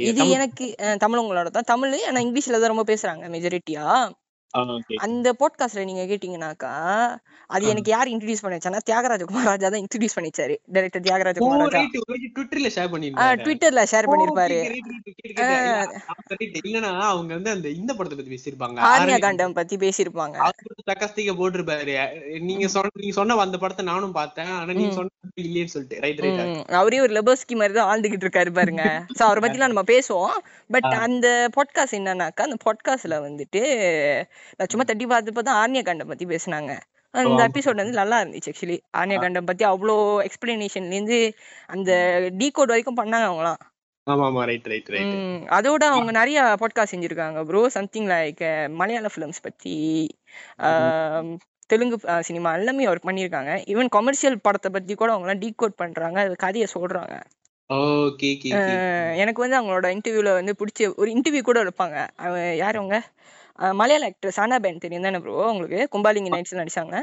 இது 0.09 0.25
எனக்கு 0.37 0.65
தமிழ் 1.05 1.21
உங்களோட 1.21 1.49
தான் 1.55 1.69
தமிழ் 1.71 1.95
ஆனா 2.09 2.21
இங்கிலீஷ்ல 2.25 2.61
தான் 2.63 2.73
ரொம்ப 2.75 2.85
பேசுறாங்க 2.91 3.25
மெஜாரிட்டியா 3.35 3.87
அந்த 5.05 5.29
பாட்காஸ்ட்ல 5.41 5.83
நீங்க 5.85 6.05
கேட்டீங்கன்னாக்கா 6.05 6.73
அது 7.51 7.65
எனக்கு 7.73 7.91
யார் 7.91 8.11
இன்ட்ரடியூஸ் 8.13 8.43
பண்ணி 8.43 8.57
வச்சானா 8.59 8.81
தியாகராஜ 8.89 9.23
குமாராஜா 9.29 9.69
தான் 9.73 9.83
இன்ட்ரடியூஸ் 9.83 10.17
பண்ணி 10.17 10.31
வச்சாரு 10.31 10.55
டைரக்டர் 10.75 11.05
தியாகராஜ 11.07 11.39
குமாராஜா 11.43 11.83
ட்விட்டர்ல 12.35 12.71
ஷேர் 12.77 12.91
பண்ணி 12.95 13.11
ட்விட்டர்ல 13.45 13.83
ஷேர் 13.93 14.11
பண்ணிருப்பாரு. 14.13 14.59
இல்லனா 16.63 16.91
அவங்க 17.11 17.33
வந்து 17.35 17.53
அந்த 17.55 17.69
இந்த 17.81 17.95
படத்தை 17.95 18.17
பத்தி 18.19 18.35
பேசிருப்பாங்க 18.35 18.87
ஆர்யா 18.91 19.19
காண்டம் 19.19 19.57
பத்தி 19.61 19.77
பேசிருப்பாங்க 19.77 20.37
தக்கஸ்திக 20.91 21.35
போட்டிருப்பாரு. 21.41 21.97
நீங்க 22.49 22.69
சொன்ன 22.75 22.93
நீங்க 23.03 23.17
சொன்ன 23.21 23.39
அந்த 23.47 23.59
படத்தை 23.59 23.85
நானும் 23.93 24.17
பார்த்தேன். 24.21 24.53
ஆனா 24.59 24.73
நீங்க 24.73 24.95
சொன்ன 24.99 25.11
இல்லையேன்னு 25.45 25.75
சொல்லிட்டு. 25.75 26.01
ரைட் 26.05 26.23
ரைட் 26.25 26.75
அவரே 26.81 27.01
ஒரு 27.01 27.13
லெபர்ஸ்கி 27.19 27.55
மாதிரி 27.61 27.75
தான் 27.79 27.91
ஆழ்ந்துகிட்டு 27.91 28.27
இருக்காரு 28.27 28.53
பாருங்க. 28.61 28.85
சோ 29.19 29.23
அவரை 29.23 29.41
பத்தி 29.45 29.65
நம்ம 29.65 29.85
பேசுவோம். 29.95 30.39
பட் 30.75 30.91
அந்த 31.07 31.27
பாட்காஸ்ட் 31.57 31.99
என்னன்னாக்கா 31.99 32.47
அந்த 32.49 32.59
பாட்காஸ்ட்ல 32.67 33.17
வந்துட்டு 33.27 33.63
நான் 34.57 34.71
சும்மா 34.73 34.87
தட்டி 34.87 35.07
பார்த்து 35.13 35.49
தான் 35.49 35.61
ஆர்னியா 35.63 35.83
காண்டம் 35.89 36.13
பத்தி 36.13 36.27
பேசினாங்க. 36.33 36.75
அந்த 37.15 37.41
எபிசோட் 37.49 37.83
வந்து 37.83 38.01
நல்லா 38.01 38.19
இருந்துச்சு 38.23 38.51
ஆக்சுவலி 38.53 38.79
ஆர்னியா 38.99 39.19
காண்டம் 39.21 39.49
பத்தி 39.51 39.65
அவ்வளோ 39.65 39.97
எக்ஸ்பிளனேஷன்ல 40.27 40.97
இருந்து 40.97 41.19
அந்த 41.75 41.91
டீ 42.41 42.49
கோட் 42.51 42.73
வரைக்கும் 42.75 43.01
பண்ணாங்க 43.01 43.27
அவங்களாம். 43.31 43.61
அதோட 45.57 45.83
அவங்க 45.91 46.13
நிறைய 46.19 46.39
பாட்காஸ்ட் 46.61 46.93
செஞ்சிருக்காங்க 46.93 47.41
bro 47.45 47.63
something 47.69 48.09
like 48.09 48.45
Malayalam 48.79 49.09
films 49.15 49.43
பத்தி 49.43 49.75
தெலுங்கு 51.71 51.99
சினிமா 52.29 52.53
எல்லாமே 52.59 52.87
ஒர்க் 52.93 53.09
பண்ணியிருக்காங்க 53.09 53.53
ஈவன் 53.73 53.91
கமர்ஷியல் 53.97 54.39
படத்தை 54.47 54.71
பத்தி 54.77 54.95
கூட 54.95 55.11
அவங்க 55.13 55.27
எல்லாம் 55.27 55.43
டீ 55.43 55.51
கோட் 55.57 55.81
பண்றாங்க 55.83 56.19
அது 56.25 56.35
கதையை 56.45 56.67
சொல்றாங்க. 56.75 57.17
எனக்கு 59.23 59.43
வந்து 59.45 59.59
அவங்களோட 59.59 59.89
இன்டர்வியூல 59.95 60.31
வந்து 60.39 60.53
பிடிச்ச 60.61 60.89
ஒரு 61.01 61.09
இன்டர்வியூ 61.11 61.43
கூட 61.49 61.59
எடுப்பாங்க. 61.65 61.99
யார் 62.63 62.79
அவங்க? 62.81 62.99
மலையாள 63.81 64.09
ஆக்டர் 64.11 64.37
சானா 64.39 64.57
பேன் 64.65 64.83
தெரியும் 64.85 65.07
தானே 65.07 65.21
ப்ரோ 65.25 65.35
உங்களுக்கு? 65.53 65.81
கும்பாலிங்கி 65.95 66.33
நைட்ஸ்ல 66.35 66.61
நடிச்சாங்க. 66.61 66.97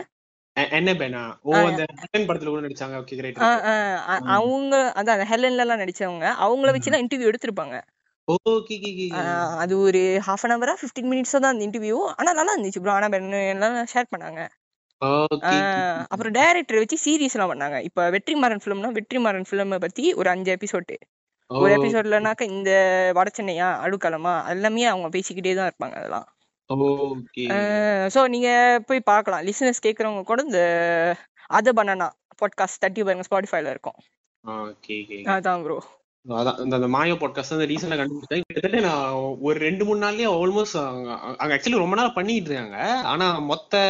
அவங்க 4.35 4.75
அதான் 4.99 5.27
ஹெலன்ல 5.31 5.63
எல்லாம் 5.65 5.81
நடிச்சவங்க 5.83 6.25
அவங்கள 6.45 6.71
வச்சு 6.75 6.93
தான் 6.93 7.03
இன்டர்வியூ 7.03 7.29
எடுத்திருப்பாங்க. 7.31 7.75
அது 9.63 9.73
ஒரு 9.83 9.99
ஹாஃப் 10.27 10.43
அன் 10.45 10.53
ஹவரா 10.55 10.73
பிப்டீன் 10.81 11.09
மினிட்ஸ் 11.11 11.35
தான் 11.35 11.51
அந்த 11.53 11.63
இன்டர்வியூ 11.67 11.97
ஆனா 12.15 12.31
நல்லா 12.39 12.55
இருந்துச்சு 12.55 12.81
ப்ரோ 12.83 12.93
ஆனா 12.97 13.09
எல்லாம் 13.53 13.77
ஷேர் 13.93 14.11
பண்ணாங்க. 14.13 14.41
அப்புறம் 16.13 16.33
டைரக்டர் 16.37 16.81
வச்சு 16.81 16.97
சீரீஸ் 17.05 17.35
எல்லாம் 17.37 17.51
பண்ணாங்க. 17.53 17.77
இப்ப 17.87 18.09
வெற்றிமாறன் 18.15 18.61
ஃபிலிம்னா 18.63 18.91
வெற்றிமாறன் 18.97 19.47
ஃபிலிம் 19.49 19.75
பத்தி 19.85 20.05
ஒரு 20.21 20.29
அஞ்சு 20.33 20.51
எபிசோடு 20.55 20.97
ஒரு 21.49 21.71
எபிசோட்லனாக்க 21.77 22.43
இந்த 22.55 22.71
வட 23.17 23.29
சென்னையா 23.37 23.67
அடுக்கலமா 23.85 24.33
எல்லாமே 24.53 24.85
அவங்க 24.91 25.09
பேசிக்கிட்டே 25.15 25.53
தான் 25.59 25.69
இருப்பாங்க 25.71 25.95
அதெல்லாம். 26.01 26.27
சோ 28.13 28.21
நீங்க 28.33 28.49
போய் 28.87 28.99
பார்க்கலாம். 29.11 29.43
லிசனர்ஸ் 29.49 29.85
கேக்குறவங்க 29.85 30.23
கூட 30.29 30.41
இந்த 30.47 30.61
அத 31.57 31.73
பண்ணனா 31.77 32.07
பாட்காஸ்ட் 32.41 32.81
தட்டி 32.83 33.03
பாருங்க. 33.03 33.25
ஸ்பாட்டிஃபைல 33.27 33.73
இருக்கும். 33.75 33.99
அதான் 35.35 35.63
ப்ரோ 35.67 35.77
அதான் 36.25 36.59
இந்த 36.63 36.87
மாயோ 36.95 37.15
பாட்காஸ்ட் 37.21 37.55
அந்த 37.55 37.67
ரீசெண்டா 37.71 37.97
கண்டுபிடிச்சேன் 37.99 38.45
கிட்டத்தட்ட 38.47 38.79
நான் 38.87 39.13
ஒரு 39.47 39.57
ரெண்டு 39.67 39.83
மூணு 39.87 39.99
நாள்லயே 40.05 40.29
ஆல்மோஸ்ட் 40.39 40.79
அங்க 41.41 41.51
ஆக்சுவலி 41.55 41.83
ரொம்ப 41.83 41.97
நாள் 41.99 42.17
பண்ணிட்டு 42.17 42.51
இருக்காங்க. 42.51 42.79
ஆனா 43.13 43.27
மொத்த 43.51 43.83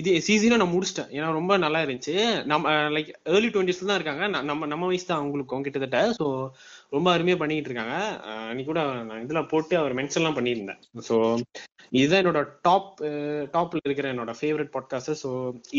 இது 0.00 0.10
சீசனும் 0.26 0.60
நான் 0.60 0.72
முடிச்சிட்டேன். 0.72 1.12
ஏன்னா 1.16 1.28
ரொம்ப 1.36 1.52
நல்லா 1.64 1.80
இருந்துச்சு. 1.84 2.14
நம்ம 2.52 2.72
லைக் 2.94 3.10
ஏர்லி 3.34 3.50
டுவெண்ட்டிஸ்ல 3.52 3.88
தான் 3.90 3.98
இருக்காங்க. 3.98 4.24
நம்ம 4.50 4.66
நம்ம 4.72 4.86
வயசு 4.90 5.06
தான் 5.10 5.20
அவங்களுக்கும் 5.20 5.64
கிட்டத்தட்ட. 5.66 6.00
ஸோ 6.18 6.26
ரொம்ப 6.92 7.08
அருமையா 7.14 7.36
பண்ணிட்டு 7.38 7.68
இருக்காங்க. 7.70 7.94
அன்னைக்கு 8.48 8.70
கூட 8.72 8.82
நான் 9.08 9.22
இதுல 9.24 9.40
போட்டு 9.48 9.74
அவர் 9.78 9.96
மென்ஷன் 9.98 10.20
எல்லாம் 10.20 10.38
பண்ணியிருந்தேன். 10.38 10.80
ஸோ 11.08 11.14
இதுதான் 11.92 12.20
என்னோட 12.22 12.40
டாப் 12.62 12.88
டாப்ல 13.54 13.80
இருக்கிற 13.84 14.06
என்னோட 14.12 14.32
ஃபேவரட் 14.38 14.72
பாட்காஸ்ட் 14.74 15.20
ஸோ 15.22 15.30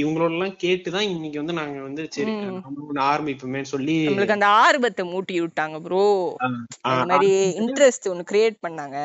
இவங்களோட 0.01 0.31
எல்லாம் 0.31 0.55
கேட்டு 0.57 0.89
தான் 0.91 1.09
இன்னைக்கு 1.13 1.41
வந்து 1.41 1.57
நாங்க 1.59 1.79
வந்து 1.81 2.03
சரி 2.17 2.33
ஒண்ணு 2.81 3.01
ஆரம்பிப்போமே 3.11 3.63
சொல்லி 3.73 3.97
நம்மளுக்கு 4.07 4.37
அந்த 4.37 4.49
ஆர்வத்தை 4.61 5.05
மூட்டி 5.13 5.41
விட்டாங்க 5.41 5.79
ப்ரோ 5.79 6.03
அந்த 6.43 7.03
மாதிரி 7.11 7.31
இன்ட்ரெஸ்ட் 7.61 8.09
ஒன்னு 8.13 8.29
கிரியேட் 8.31 8.63
பண்ணாங்க. 8.67 8.97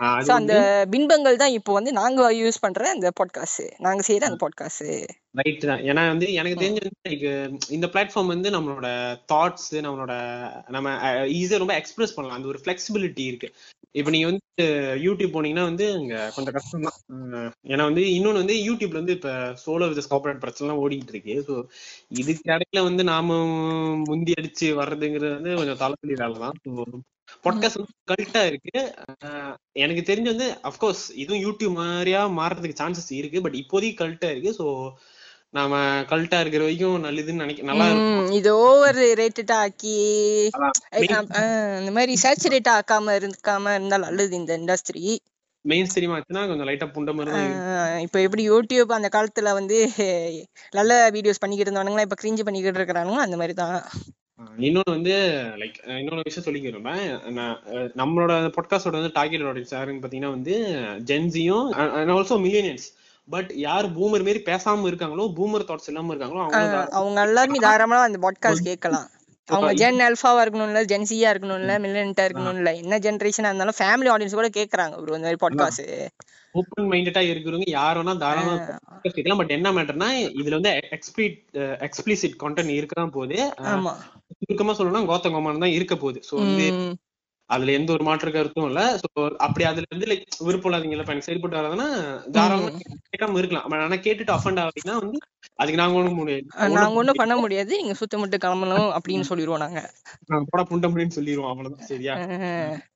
சோ 0.00 0.32
அந்த 0.32 0.54
பின்பங்கள் 0.90 1.40
தான் 1.40 1.54
இப்போ 1.56 1.72
வந்து 1.72 1.92
நாங்க 1.92 2.20
யூஸ் 2.32 2.60
பண்ற 2.60 2.84
அந்த 2.90 3.08
பாட்காஸ்ட் 3.18 3.64
நாங்க 3.78 4.02
செய்யற 4.08 4.28
அந்த 4.28 4.38
பாட்காஸ்ட் 4.44 4.84
ரைட் 5.38 5.66
தான். 5.70 5.82
ஏன்னா 5.90 6.02
வந்து 6.08 6.26
எனக்கு 6.32 6.60
தெரிஞ்ச 6.62 6.80
இந்த 7.68 7.86
பிளாட்ஃபார்ம் 7.86 8.32
வந்து 8.34 8.48
நம்மளோட 8.50 8.88
தாட்ஸ் 9.32 9.68
நம்மளோட 9.86 10.14
நம்ம 10.68 10.94
ஈஸியா 11.34 11.58
ரொம்ப 11.58 11.74
எக்ஸ்பிரஸ் 11.74 12.14
பண்ணலாம். 12.14 12.38
அந்த 12.38 12.48
ஒரு 12.48 12.60
ஃபிளெக்சிபிலிட்டி 12.62 13.26
இருக்கு. 13.26 13.50
இப்ப 13.92 14.10
நீங்க 14.10 14.26
வந்து 14.30 14.64
யூடியூப் 15.06 15.34
போனீங்கன்னா 15.36 15.66
வந்து 15.70 15.86
இங்க 16.00 16.16
கொஞ்சம் 16.34 16.56
கஷ்டம் 16.56 16.88
தான். 16.88 16.98
ஏன்னா 17.72 17.84
வந்து 17.84 18.02
இன்னொன்னு 18.16 18.42
வந்து 18.42 18.56
யூடியூப்ல 18.68 19.00
வந்து 19.02 19.16
இப்ப 19.18 19.30
சோலோ 19.64 19.88
வித் 19.92 20.10
கார்பரேட் 20.12 20.42
பிரச்சனை 20.44 20.66
எல்லாம் 20.66 20.82
ஓடிட்டு 20.84 21.14
இருக்கு. 21.16 21.36
ஸோ 21.48 21.54
இதுக்கு 22.22 22.50
இடையில 22.52 22.82
வந்து 22.82 23.04
நாம 23.04 23.38
முந்தி 24.08 24.34
அடிச்சு 24.40 24.68
வர்றதுங்கிறது 24.82 25.32
வந்து 25.38 25.56
கொஞ்சம் 25.56 25.80
தலைவலி 25.84 26.16
வேலை 26.22 26.38
தான். 26.46 26.58
பாட்காஸ்ட் 27.44 27.80
கல்ட்டா 28.10 28.42
இருக்கு. 28.50 28.80
எனக்கு 29.84 30.02
தெரிஞ்சு 30.10 30.32
வந்து 30.34 30.48
அப்கோர்ஸ் 30.70 31.04
இதுவும் 31.22 31.42
யூடியூப் 31.46 31.78
மாதிரியா 31.80 32.20
மாறதுக்கு 32.40 32.80
சான்சஸ் 32.82 33.10
இருக்கு 33.20 33.44
பட் 33.46 33.58
இப்போதைக்கு 33.62 34.00
கல்ட்டா 34.02 34.30
இருக்கு. 34.34 34.52
ஸோ 34.60 34.66
நாம 35.58 35.78
கல்ட்டா 36.10 36.38
இருக்கிற 36.42 36.62
வரைக்கும் 36.64 37.04
நல்லதுன்னு 37.06 37.44
நினைக்க 37.44 37.70
நல்லா 37.70 37.86
இருக்கும். 37.90 38.28
இது 38.38 38.50
ஓவர் 38.66 39.00
ரேட்டடா 39.20 39.56
ஆக்கி 39.64 39.94
இந்த 41.80 41.92
மாதிரி 41.96 42.14
சேச்சுரேட் 42.24 42.70
ஆக்காம 42.76 43.16
இருக்காம 43.20 43.74
இருந்தா 43.78 43.98
நல்லது 44.06 44.38
இந்த 44.42 44.52
இண்டஸ்ட்ரி 44.60 45.04
மெயின் 45.64 45.88
ஸ்ட்ரீம் 45.90 46.12
ஆச்சுன்னா 46.16 46.42
கொஞ்சம் 46.48 46.68
லைட்டா 46.68 46.86
புண்ட 46.92 47.12
மாதிரி 47.16 47.40
இப்போ 48.04 48.18
எப்படி 48.26 48.42
யூடியூப் 48.50 48.94
அந்த 48.98 49.08
காலத்துல 49.16 49.52
வந்து 49.58 49.78
நல்ல 50.78 50.92
வீடியோஸ் 51.16 51.42
பண்ணிக்கிட்டு 51.42 51.70
இருந்தவனுங்களா 51.70 52.06
இப்ப 52.06 52.18
கிரிஞ்சு 52.22 52.46
பண்ணிக்கிட்டு 52.46 52.80
இருக்கிறானுங்க 52.80 53.20
அந்த 53.26 53.36
மாதிரி 53.36 53.56
தான். 53.62 53.76
இன்னொன்னு 54.40 54.80
வந்து 54.86 55.14
லைக் 55.58 55.78
இன்னொரு 55.98 56.22
விஷயம் 56.24 56.46
சொல்லிக்கிறேன் 56.46 57.36
நம்மளோட 57.96 58.32
பாட்காஸ்டோட 58.56 58.90
வந்து 58.90 59.12
டார்கெட் 59.14 59.40
ஆடியன்ஸ் 59.40 59.74
யாருன்னு 59.74 60.02
பாத்தீங்கன்னா 60.06 60.30
வந்து 60.30 60.54
ஜென்சியும் 61.04 61.68
ஆல்சோ 62.14 62.36
மில்லியனியன்ஸ் 62.44 62.86
பட் 63.28 63.50
யார் 63.54 63.86
பூமர் 63.86 64.24
மாரி 64.24 64.42
பேசாம 64.46 64.88
இருக்காங்களோ 64.88 65.26
பூமர் 65.36 65.68
தாட்ஸ் 65.68 65.88
இல்லாம 65.88 66.14
இருக்காங்களோ 66.14 66.42
அவங்க 66.42 66.88
அவங்க 66.90 67.22
எல்லாருமே 67.22 67.58
தாராளமா 67.58 68.02
அந்த 68.02 68.20
பாட்காஸ்ட் 68.26 68.68
கேட்கலாம். 68.70 69.08
அவங்க 69.48 69.72
ஜென் 69.72 70.00
அல்ஃபாவா 70.06 70.40
இருக்கணும்ல 70.44 70.82
ஜென் 70.84 71.08
சியா 71.10 71.30
இருக்கணும்ல 71.32 71.76
மில்லன்ட்டா 71.84 72.24
இருக்கணும்ல 72.28 72.72
என்ன 72.76 72.98
ஜென்ரேஷனா 72.98 73.50
இருந்தாலும் 73.50 73.78
ஃபேமிலி 73.78 74.10
ஆடியன்ஸ் 74.14 74.38
கூட 74.40 74.48
கேக்குறாங்க 74.48 75.02
ப்ரோ 75.02 75.18
இந்த 75.20 75.28
மாதிரி 75.28 75.42
பாட்காஸ்ட் 75.46 76.10
ஓப்பன் 76.52 76.88
மைண்டடா 76.90 77.20
இருக்கிறவங்க 77.20 77.68
யார் 77.70 77.98
வேணா 77.98 78.16
தாராளமா 78.18 78.54
கேட்கலாம். 79.02 79.38
பட் 79.38 79.50
என்ன 79.50 79.72
மேட்டர்னா 79.72 80.08
இதுல 80.40 80.50
வந்து 80.50 80.80
எக்ஸ்பிளிட் 80.96 81.38
எக்ஸ்பிளிசிட் 81.86 82.36
கண்டென்ட் 82.42 82.76
இருக்கதான் 82.78 83.06
போகுது. 83.06 83.38
சுருக்கமா 84.42 84.72
சொல்லணும்னா 84.76 85.02
கோத்தம் 85.06 85.34
கோமான் 85.34 85.64
தான் 85.64 85.76
இருக்க 85.78 85.94
போகுது. 85.96 86.20
சோ 86.28 86.34
வந்து 86.42 86.66
அதுல 87.50 87.72
எந்த 87.78 87.90
ஒரு 87.92 88.04
மாற்று 88.04 88.30
கருத்தும் 88.30 88.68
இல்ல. 88.70 88.80
சோ 89.02 89.08
அப்படி 89.46 89.64
அதுல 89.70 89.86
இருந்து 89.90 90.08
லைக் 90.10 90.26
விருப்பம் 90.48 90.70
இல்லாதீங்கல்ல 90.70 91.06
எனக்கு 91.08 91.28
சரிப்பட்டு 91.28 91.58
வராதுன்னா 91.60 91.88
தாராளமா 92.36 92.68
கேட்காம 93.12 93.38
இருக்கலாம். 93.40 93.66
ஆனா 93.80 93.98
கேட்டுட்டு 94.06 94.36
அஃபண்ட் 94.38 94.62
ஆகுதுன்னா 94.64 94.96
வந்து 95.02 95.20
அதுக்கு 95.60 95.80
நாங்க 95.80 95.96
ஒண்ணும் 95.98 96.18
முடியாது. 96.20 96.44
நாங்க 96.76 96.98
ஒண்ணும் 97.00 97.18
பண்ண 97.20 97.34
முடியாது. 97.36 97.70
நீங்க 97.80 97.94
சுத்த 98.00 98.18
மட்டும் 98.20 98.42
கிளம்பணும் 98.44 98.90
அப்படின்னு 98.96 99.28
சொல்லிடுவோம் 99.30 99.62
நாங்க. 99.64 99.80
போட 100.50 100.62
புண்ட 100.70 100.88
முடியும்னு 100.90 101.16
சொல்லிடுவோம் 101.18 101.50
அவ்வளவுதான். 101.50 101.88
சரியா? 101.90 102.14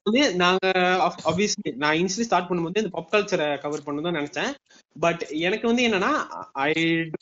வந்து 0.06 0.22
நாங்க 0.42 0.64
ஆப்வியஸ்லி 1.30 1.72
நான் 1.82 1.98
இன்ஸ்லி 2.02 2.26
ஸ்டார்ட் 2.28 2.48
பண்ணும்போது 2.48 2.82
இந்த 2.82 2.92
பாப் 2.96 3.12
கல்ச்சரை 3.12 3.48
கவர் 3.64 3.84
பண்ணணும் 3.86 4.08
தான் 4.08 4.18
நினைச்சேன். 4.20 4.50
பட் 4.96 5.24
எனக்கு 5.46 5.66
வந்து 5.70 5.84
என்னன்னா 5.88 6.12
I 6.66 6.70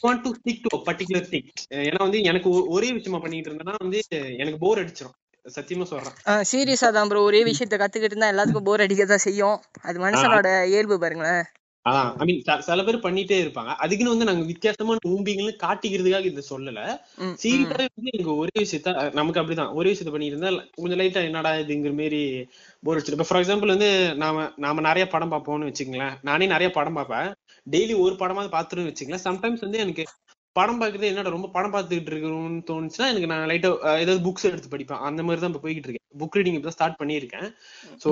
want 0.04 0.24
to 0.26 0.32
stick 0.38 0.62
to 0.66 0.82
particular 0.88 1.28
thing 1.32 1.50
ஏன்னா 1.88 2.00
வந்து 2.06 2.20
எனக்கு 2.22 2.50
ஒரே 2.76 2.90
விஷயமா 2.92 3.20
பண்ணிட்டு 3.24 3.50
இருந்தேன்னா 3.50 3.76
வந்து 3.84 4.00
எனக்கு 4.42 4.60
போர் 4.66 4.82
அடிச்சிடும் 4.82 5.18
சத்தியமா 5.44 5.86
சொல்றேன். 5.90 6.16
சீரியஸா 6.50 6.88
தான் 6.96 7.08
ப்ரோ 7.10 7.22
ஒரே 7.28 7.40
விஷயத்த 7.48 7.76
கத்துக்கிட்டு 7.80 8.14
இருந்தா 8.14 8.32
எல்லாத்துக்கும் 8.32 8.68
போர் 8.68 8.84
அடிக்கதான் 8.84 9.24
செய்யும். 9.24 9.56
அது 9.82 9.96
மனுஷனோட 10.04 10.50
இயல்பு 10.72 10.96
பாருங்களேன். 11.04 11.42
அதான் 11.86 12.10
ஐ 12.20 12.24
மீன் 12.28 12.36
சில 12.66 12.80
பேர் 12.86 13.04
பண்ணிட்டே 13.04 13.36
இருப்பாங்க. 13.44 13.70
அதுக்குன்னு 13.84 14.12
வந்து 14.14 14.28
நாங்க 14.28 14.42
வித்தியாசமான 14.50 15.00
ஊம்பிங்கன்னு 15.12 15.54
காட்டிக்கிறதுக்காக 15.62 16.28
இதை 16.30 16.42
சொல்லல. 16.50 16.80
சீரியஸாவே 17.42 17.86
வந்து 17.90 18.12
எனக்கு 18.16 18.34
ஒரே 18.42 18.54
விஷயத்த 18.64 18.90
நமக்கு 19.18 19.40
அப்படிதான். 19.42 19.72
ஒரே 19.78 19.90
விஷயத்த 19.92 20.12
பண்ணிட்டு 20.14 20.36
இருந்தா 20.36 20.50
கொஞ்சம் 20.78 21.00
லைட்டா 21.00 21.22
என்னடா 21.28 21.52
இதுங்கிற 21.62 21.94
மாரி 22.00 22.22
போர் 22.82 22.96
அடிச்சிடும். 22.96 23.18
இப்ப 23.18 23.28
ஃபார் 23.30 23.40
எக்ஸாம்பிள் 23.42 23.74
வந்து 23.74 23.88
நாம 24.22 24.46
நாம 24.58 24.84
நிறைய 24.88 25.06
படம் 25.14 25.32
பார்ப்போம்னு 25.34 25.70
வச்சுங்களேன் 25.70 26.14
நானே 26.30 26.48
நிறைய 26.54 26.70
படம் 26.78 26.98
பார்ப்பேன். 27.00 27.30
டெய்லி 27.66 27.96
ஒரு 28.04 28.14
படமாவது 28.22 28.54
பாத்துருன்னு 28.56 28.92
வச்சுங்களேன் 28.92 29.26
சம்டைம்ஸ் 29.28 29.66
வந்து 29.66 29.82
எனக்கு 29.84 30.04
படம் 30.58 30.80
பாக்குறது 30.80 31.10
என்னடா 31.10 31.32
ரொம்ப 31.34 31.48
படம் 31.54 31.72
பார்த்துக்கிட்டு 31.74 32.10
இருக்கணும்னு 32.12 32.60
தோணுச்சுன்னா 32.70 33.06
எனக்கு 33.12 33.28
நான் 33.30 33.44
லைட்டா 33.50 33.70
ஏதாவது 34.02 34.20
புக்ஸ் 34.26 34.46
எடுத்து 34.50 34.72
படிப்பேன். 34.72 35.02
அந்த 35.08 35.20
மாதிரி 35.26 35.40
தான் 35.42 35.52
இப்ப 35.52 35.62
போய்கிட்டு 35.64 35.88
இருக்கேன். 35.88 36.06
புக் 36.22 36.36
ரீடிங் 36.38 36.58
இப்ப 36.58 36.72
ஸ்டார்ட் 36.76 36.98
பண்ணியிருக்கேன். 37.00 37.48
சோ 38.02 38.08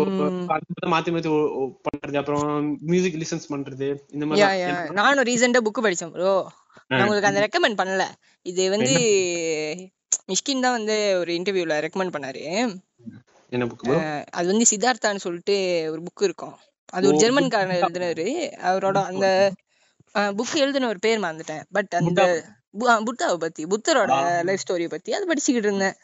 மாத்தி 0.94 1.12
மாத்தி 1.16 1.30
பண்றது 1.88 2.20
அப்புறம் 2.22 2.48
மியூசிக் 2.92 3.20
லிசன்ஸ் 3.22 3.50
பண்றது 3.54 3.88
இந்த 4.16 4.26
மாதிரி 4.26 4.96
நானும் 5.00 5.28
ரீசெண்டா 5.30 5.62
புக் 5.68 5.84
படிச்சேன் 5.86 6.14
ப்ரோ 6.16 6.34
நான் 6.90 7.04
உங்களுக்கு 7.04 7.30
அந்த 7.32 7.42
ரெக்கமெண்ட் 7.46 7.80
பண்ணல. 7.80 8.04
இது 8.46 8.62
வந்து 8.76 8.94
மிஷ்கின் 10.32 10.64
தான் 10.64 10.76
வந்து 10.78 10.96
ஒரு 11.20 11.30
இன்டர்வியூல 11.38 11.76
ரெக்கமெண்ட் 11.86 12.14
பண்ணாரு. 12.16 12.42
என்ன 13.52 13.64
புக் 13.70 13.86
அது 14.38 14.46
வந்து 14.52 14.70
சித்தார்த்தான்னு 14.72 15.24
சொல்லிட்டு 15.26 15.56
ஒரு 15.92 16.00
புக் 16.06 16.28
இருக்கும். 16.28 16.56
அது 16.96 17.08
ஒரு 17.08 17.18
ஜெர்மன்காரன் 17.22 17.80
எழுதினாரு 17.80 18.28
அவரோட 18.68 18.98
அந்த 19.10 19.26
புக் 20.38 20.54
எழுதின 20.54 20.88
ஒரு 20.88 20.98
பேர் 20.98 21.24
மறந்துட்டேன். 21.24 21.64
பட் 21.70 21.94
அந்த 22.00 22.22
புத்தாவை 23.02 23.36
பத்தி 23.44 23.62
புத்தரோட 23.64 24.14
லைஃப் 24.48 24.64
ஸ்டோரிய 24.64 24.88
பத்தி 24.88 25.10
அது 25.12 25.28
படிச்சுக்கிட்டு 25.30 25.68
இருந்தேன். 25.68 25.96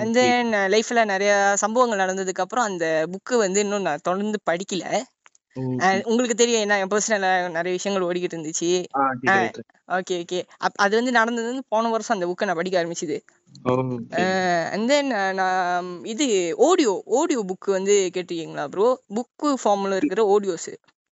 அண்ட் 0.00 0.14
தென் 0.18 0.52
லைஃப்ல 0.74 1.00
நிறைய 1.04 1.32
சம்பவங்கள் 1.54 2.02
நடந்ததுக்கு 2.04 2.44
அப்புறம் 2.44 2.68
அந்த 2.70 2.86
புக்கு 3.12 3.34
வந்து 3.36 3.60
இன்னும் 3.60 3.86
நான் 3.88 4.06
தொடர்ந்து 4.08 4.40
படிக்கல. 4.50 4.84
உங்களுக்கு 6.04 6.34
தெரியும் 6.34 6.62
என்ன 6.64 6.74
என் 6.78 6.92
பர்சனலா 6.92 7.30
நிறைய 7.50 7.72
விஷயங்கள் 7.76 8.06
ஓடிக்கிட்டு 8.08 8.36
இருந்துச்சு. 8.36 8.68
ஓகே 9.88 10.16
ஓகே 10.22 10.40
அது 10.84 10.92
வந்து 10.96 11.12
நடந்தது 11.12 11.48
வந்து 11.48 11.64
போன 11.68 11.90
வருஷம் 11.90 12.16
அந்த 12.16 12.26
புக்கை 12.30 12.46
நான் 12.46 12.60
படிக்க 12.60 12.82
ஆரம்பிச்சது. 12.82 13.16
அண்ட் 14.74 14.88
தென் 14.92 15.10
நான் 15.40 15.88
இது 16.04 16.26
ஆடியோ 16.68 16.92
ஆடியோ 17.20 17.42
புக் 17.50 17.68
வந்து 17.70 17.96
கேட்டிருக்கீங்களா 18.14 18.66
ப்ரோ 18.66 18.88
புக்கு 19.18 19.50
ஃபார்ம்ல 19.64 19.98
இருக்கிற 20.00 20.24
ஆடியோஸ் 20.36 20.70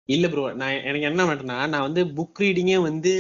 இல்ல 0.10 0.26
ப்ரோ 0.28 0.46
நான் 0.60 0.78
எனக்கு 0.88 1.08
என்ன 1.10 1.26
மேட்டர்னா 1.28 1.58
நான் 1.74 1.86
வந்து 1.86 2.02
புக் 2.18 2.40
ரீடிங்கே 2.44 2.78
வந்து 2.86 3.12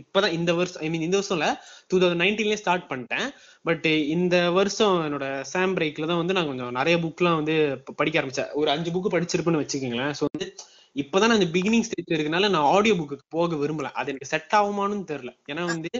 இப்பதான் 0.00 0.36
இந்த 0.36 0.50
வருஷம் 0.58 0.82
ஐ 0.84 0.88
மீன் 0.90 1.04
இந்த 1.06 1.16
வருஷம் 1.18 1.36
இல்ல 1.38 1.48
டூ 1.90 1.96
தௌசண்ட் 2.02 2.22
நைன்டீன்லயே 2.24 2.60
ஸ்டார்ட் 2.62 2.86
பண்ணிட்டேன். 2.90 3.26
பட் 3.64 3.86
இந்த 4.14 4.36
வருஷம் 4.50 4.94
என்னோட 5.06 5.26
சாம் 5.52 5.74
பிரேக்ல 5.76 6.08
தான் 6.10 6.20
வந்து 6.22 6.36
நான் 6.38 6.48
கொஞ்சம் 6.50 6.72
நிறைய 6.78 6.96
புக்லாம் 7.04 7.38
வந்து 7.40 7.56
படிக்க 8.00 8.20
ஆரம்பிச்சேன். 8.20 8.50
ஒரு 8.60 8.70
அஞ்சு 8.74 8.92
புக் 8.94 9.14
படிச்சிருப்பேன்னு 9.14 9.62
வச்சுக்கோங்களேன். 9.62 10.14
ஸோ 10.18 10.24
வந்து 10.30 10.48
இப்பதான் 10.96 11.30
நான் 11.30 11.40
இந்த 11.40 11.50
பிகினிங் 11.54 11.86
ஸ்டேஜ் 11.86 12.14
இருக்கனால 12.16 12.48
நான் 12.54 12.68
ஆடியோ 12.74 12.94
புக்கு 12.98 13.16
போக 13.36 13.56
விரும்பல. 13.62 13.88
அது 14.00 14.10
எனக்கு 14.12 14.32
செட் 14.32 14.54
ஆகுமான்னு 14.58 15.08
தெரியல. 15.12 15.32
ஏன்னா 15.52 15.62
வந்து 15.72 15.90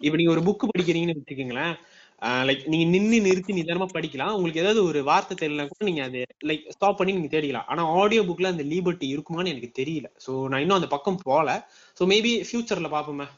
இப்ப 0.00 0.14
நீங்க 0.20 0.32
ஒரு 0.36 0.44
புக் 0.48 0.70
படிக்கிறீங்கன்னு 0.72 1.18
வச்சுக்கோங்களேன் 1.20 1.74
லைக் 2.48 2.62
நீங்க 2.72 2.86
நின்னு 2.94 3.16
நிறுத்தி 3.26 3.52
நிதானமா 3.58 3.86
படிக்கலாம். 3.94 4.34
உங்களுக்கு 4.36 4.62
ஏதாவது 4.62 4.80
ஒரு 4.88 5.00
வார்த்தை 5.08 5.34
தெரியல 5.42 5.66
கூட 5.70 5.86
நீங்க 5.88 6.02
அது 6.08 6.20
லைக் 6.50 6.64
ஸ்டாப் 6.74 6.98
பண்ணி 6.98 7.16
நீங்க 7.16 7.30
தேடிக்கலாம். 7.34 7.68
ஆனா 7.72 7.82
ஆடியோ 8.00 8.22
புக்ல 8.28 8.52
அந்த 8.54 8.64
லீபர்ட்டி 8.72 9.08
இருக்குமான்னு 9.14 9.52
எனக்கு 9.54 9.70
தெரியல. 9.80 10.08
சோ 10.26 10.32
நான் 10.50 10.62
இன்னும் 10.64 10.78
அந்த 10.80 10.90
பக்கம் 10.94 11.22
போல 11.28 11.56
சோ 12.00 12.06
மேபி 12.12 12.32
ஃபியூச்சர்ல 12.48 12.90
பாப்போமே 12.96 13.28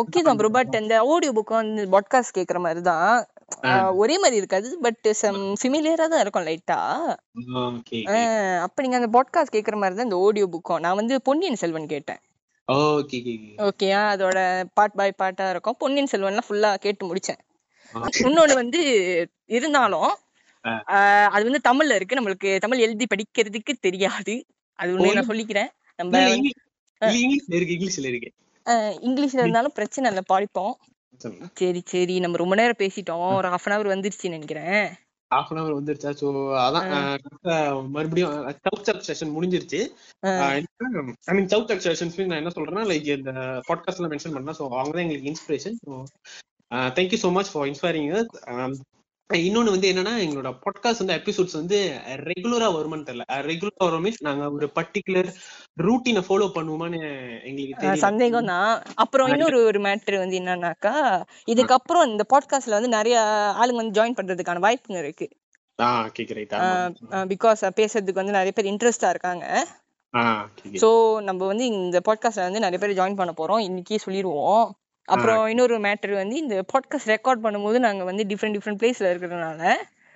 ஓகே 0.00 0.20
தான் 0.26 0.38
ப்ரோ 0.40 0.50
பட் 0.56 0.76
இந்த 0.82 0.94
ஆடியோ 1.14 1.32
புக் 1.38 1.50
வந்து 1.56 1.82
பாட்காஸ்ட் 1.94 2.36
கேக்குற 2.36 2.58
மாதிரி 2.66 2.80
தான் 2.92 3.10
ஒரே 4.02 4.14
மாதிரி 4.22 4.38
இருக்காது 4.40 4.68
பட் 4.84 5.08
சம் 5.20 5.40
சிமிலியரா 5.62 6.06
தான் 6.12 6.22
இருக்கும் 6.22 6.46
லைட்டா 6.48 6.78
அப்ப 8.66 8.82
நீங்க 8.84 8.98
அந்த 9.00 9.10
பாட்காஸ்ட் 9.16 9.54
கேக்குற 9.56 9.76
மாதிரி 9.82 9.96
தான் 9.98 10.08
இந்த 10.08 10.20
ஆடியோ 10.26 10.46
புக்கும் 10.54 10.82
நான் 10.84 10.98
வந்து 11.00 11.16
பொன்னியின் 11.28 11.60
செல்வன் 11.62 11.92
கேட்டேன். 11.94 12.20
ஓகே 13.68 13.90
அதோட 14.12 14.38
பார்ட் 14.78 14.96
பை 15.00 15.10
பார்ட்டா 15.20 15.46
இருக்கும். 15.54 15.78
பொன்னியின் 15.82 16.10
செல்வன்லாம் 16.12 16.48
ஃபுல்லா 16.48 16.72
கேட்டு 16.86 17.08
முடிச்சேன். 17.10 17.40
இன்னொன்னு 18.22 18.54
வந்து 18.54 18.80
இருந்தாலும் 19.58 20.12
அது 21.34 21.42
வந்து 21.48 21.60
தமிழ்ல 21.68 21.96
இருக்கு. 21.98 22.18
நம்மளுக்கு 22.18 22.50
தமிழ் 22.64 22.84
எழுதி 22.86 23.06
படிக்கிறதுக்கு 23.12 23.72
தெரியாது. 23.86 24.34
அது 24.78 24.96
ஒண்ணு 24.96 25.16
நான் 25.18 25.30
சொல்லிக்கிறேன். 25.30 25.70
நம்ம 25.98 26.22
இங்கிலீஷ்ல 29.08 29.42
இருந்தாலும் 29.42 29.76
பிரச்சனை 29.78 30.10
இல்ல 30.12 30.22
படிப்போம். 30.32 30.74
சரி 31.60 31.80
சரி 31.92 32.14
நம்ம 32.18 32.38
ரொம்ப 32.42 32.56
நேரம் 32.60 32.80
பேசிட்டோம். 32.82 33.22
ஒரு 33.38 33.48
ஹாஃப் 33.52 33.66
அன் 33.68 33.76
அவர் 33.76 33.92
வந்துருச்சுன்னு 33.94 34.36
நினைக்கிறேன். 34.36 34.84
ஹாஃப் 35.30 35.50
அன் 35.52 35.60
அவர் 35.62 35.78
வந்துருச்சா? 35.78 36.10
சோ 36.20 36.26
அதான் 36.64 36.90
மறுபடியும் 37.94 38.34
சவுத் 38.66 38.86
சக் 38.88 39.06
செஷன் 39.08 39.34
முடிஞ்சிருச்சு. 39.36 39.80
I 40.50 41.34
mean 41.36 41.50
south 41.54 41.70
chuck 41.72 41.86
session 41.86 42.12
நான் 42.30 42.40
என்ன 42.42 42.52
சொல்றேன்னா 42.56 42.84
லைக் 42.92 43.08
இந்த 43.18 43.32
பாட்காஸ்ட்ல 43.68 44.10
மென்ஷன் 44.14 44.36
பண்ணா 44.38 44.54
சோ 44.60 44.64
அவங்க 44.80 44.94
தான் 44.96 45.06
எங்களுக்கு 45.06 45.32
inspiration 45.32 45.78
thank you 46.70 47.18
so 47.24 47.30
much 47.30 47.52
for 47.52 47.66
inspiring 47.66 48.08
இன்னொன்னு 49.30 49.72
வந்து 49.74 49.88
என்னன்னா 49.92 50.12
எங்களோட 50.24 50.50
பாட்காஸ்ட் 50.64 51.00
வந்து 51.02 51.16
எபிசோட்ஸ் 51.16 51.56
வந்து 51.58 51.78
ரெகுலரா 52.28 52.68
வருமானு 52.76 53.06
தெரியல. 53.08 53.24
ரெகுலரா 53.48 53.82
வரும் 53.84 54.04
மீன்ஸ் 54.04 54.20
நாங்க 54.20 54.44
ஒரு 54.50 54.66
பர்டிகுலர் 54.74 55.28
ரூட்டீனை 55.82 56.22
ஃபாலோ 56.28 56.46
பண்ணுவோமான்னு 56.54 57.00
எங்களுக்கு 57.44 58.04
சந்தேகம் 58.04 58.44
தான் 58.44 58.70
அப்புறம் 58.94 59.28
இன்னொரு 59.28 59.58
ஒரு 59.64 59.80
மேட்ரு 59.80 60.18
வந்து 60.18 60.38
என்னன்னாக்கா 60.38 60.94
இதுக்கப்புறம் 61.52 62.06
இந்த 62.06 62.24
பாட்காஸ்ட்ல 62.34 62.78
வந்து 62.78 62.88
நிறைய 62.88 63.18
ஆளுங்க 63.60 63.80
வந்து 63.82 63.98
ஜாயின் 64.00 64.18
பண்றதுக்கான 64.20 64.64
வாய்ப்புங்க 64.66 64.98
இருக்கு. 64.98 65.28
பிகாஸ் 67.32 67.60
பேசுறதுக்கு 67.80 68.20
வந்து 68.22 68.38
நிறைய 68.38 68.52
பேர் 68.52 68.70
இன்ட்ரெஸ்டா 68.72 69.08
இருக்காங்க. 69.08 69.44
சோ 70.82 70.88
நம்ம 71.22 71.40
வந்து 71.46 71.66
இந்த 71.66 71.98
பாட்காஸ்ட்ல 72.08 72.46
வந்து 72.48 72.64
நிறைய 72.66 72.78
பேர் 72.78 72.98
ஜாயின் 72.98 73.20
பண்ண 73.20 73.34
போறோம். 73.36 73.64
இன்னைக்கே 73.68 74.04
சொல்லிடுவோம் 74.04 74.66
அப்புறம் 75.08 75.46
இன்னொரு 75.46 75.78
மேட்டர் 75.78 76.12
வந்து 76.12 76.36
இந்த 76.36 76.64
பாட்காஸ்ட் 76.72 77.08
ரெக்கார்ட் 77.08 77.44
பண்ணும்போது 77.44 77.78
நாங்க 77.78 78.04
வந்து 78.04 78.24
டிஃப்ரெண்ட் 78.24 78.56
டிஃப்ரெண்ட் 78.56 78.80
பிளேஸ்ல 78.82 79.08
இருக்கிறதுனால 79.12 79.74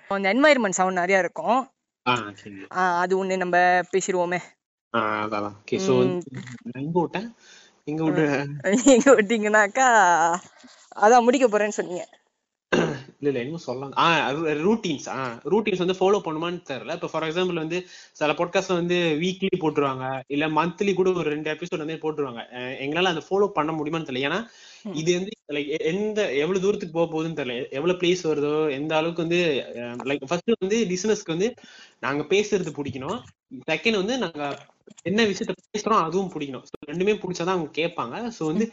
அந்த 0.08 0.34
என்வாயர்மெண்ட் 0.34 0.78
சவுண்ட் 0.78 0.96
நிறைய 0.96 1.18
இருக்கும். 1.18 1.60
அது 2.68 3.24
ஒண்ணு 3.24 3.36
நம்ம 3.36 3.56
பேசிடுவோமே. 3.92 4.38
எங்க 7.84 9.12
விட்டீங்கன்னாக்கா 9.14 9.86
அதான் 10.98 11.22
முடிக்க 11.22 11.46
போறேன்னு 11.48 11.78
சொன்னீங்க. 11.78 12.08
இல்ல 13.20 13.38
இல்ல 13.38 13.40
இன்னும் 13.40 13.64
சொல்லலாம் 13.66 13.92
ரூட்டீன்ஸ் 14.68 15.06
ஆஹ் 15.06 15.34
ரூட்டீன்ஸ் 15.44 15.82
வந்து 15.84 15.98
ஃபாலோ 15.98 16.20
பண்ணுமான்னு 16.24 16.60
தெரியல. 16.70 16.92
இப்ப 16.92 17.10
ஃபார் 17.12 17.22
எக்ஸாம்பிள் 17.22 17.54
வந்து 17.54 17.78
சில 18.12 18.32
பாட்காஸ்ட் 18.32 18.78
வந்து 18.80 18.98
வீக்லி 19.20 19.50
போட்டுருவாங்க. 19.60 20.20
இல்ல 20.26 20.48
மந்த்லி 20.48 20.94
கூட 20.94 21.10
ஒரு 21.10 21.30
ரெண்டு 21.30 21.52
எபிசோட் 21.52 21.82
வந்து 21.84 21.98
போட்டுருவாங்க. 22.02 22.40
எங்களால 22.84 23.10
அந்த 23.12 23.22
ஃபாலோ 23.28 23.46
பண்ண 23.46 23.72
முடியுமான்னு 23.72 24.08
தெரியல. 24.08 24.28
ஏன்னா 24.28 24.40
இது 25.00 25.10
வந்து 25.18 25.32
லைக் 25.52 25.70
எந்த 25.84 26.20
எவ்வளவு 26.34 26.62
தூரத்துக்கு 26.64 26.96
போக 26.98 27.06
போகுதுன்னு 27.06 27.38
தெரியல. 27.40 27.54
எவ்வளவு 27.70 28.00
பிளேஸ் 28.00 28.22
வருதோ 28.22 28.52
எந்த 28.70 28.92
அளவுக்கு 28.96 29.24
வந்து 29.26 29.40
லைக் 30.10 30.28
ஃபர்ஸ்ட் 30.28 30.52
வந்து 30.60 30.78
லிசனர்ஸ்க்கு 30.84 31.34
வந்து 31.36 31.48
நாங்க 32.00 32.22
பேசுறது 32.24 32.72
பிடிக்கணும். 32.78 33.18
செகண்ட் 33.68 34.00
வந்து 34.02 34.16
நாங்க 34.18 34.42
என்ன 35.02 35.20
விஷயத்த 35.24 35.54
பேசுறோம் 35.74 36.02
அதுவும் 36.02 36.32
பிடிக்கணும். 36.34 36.66
ரெண்டுமே 36.90 37.14
பிடிச்சாதான் 37.22 37.56
அவங்க 37.56 37.72
கேட்பாங்க. 37.80 38.16
ஸோ 38.38 38.44
வந்து 38.44 38.66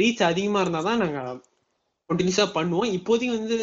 ரீச் 0.00 0.22
அதிகமா 0.22 0.60
இருந்தாதான் 0.62 1.02
நாங்க 1.04 1.20
கண்டினியூஸா 2.10 2.44
பண்ணுவோம். 2.54 2.90
இப்போதைக்கு 2.96 3.34
வந்து 3.36 3.56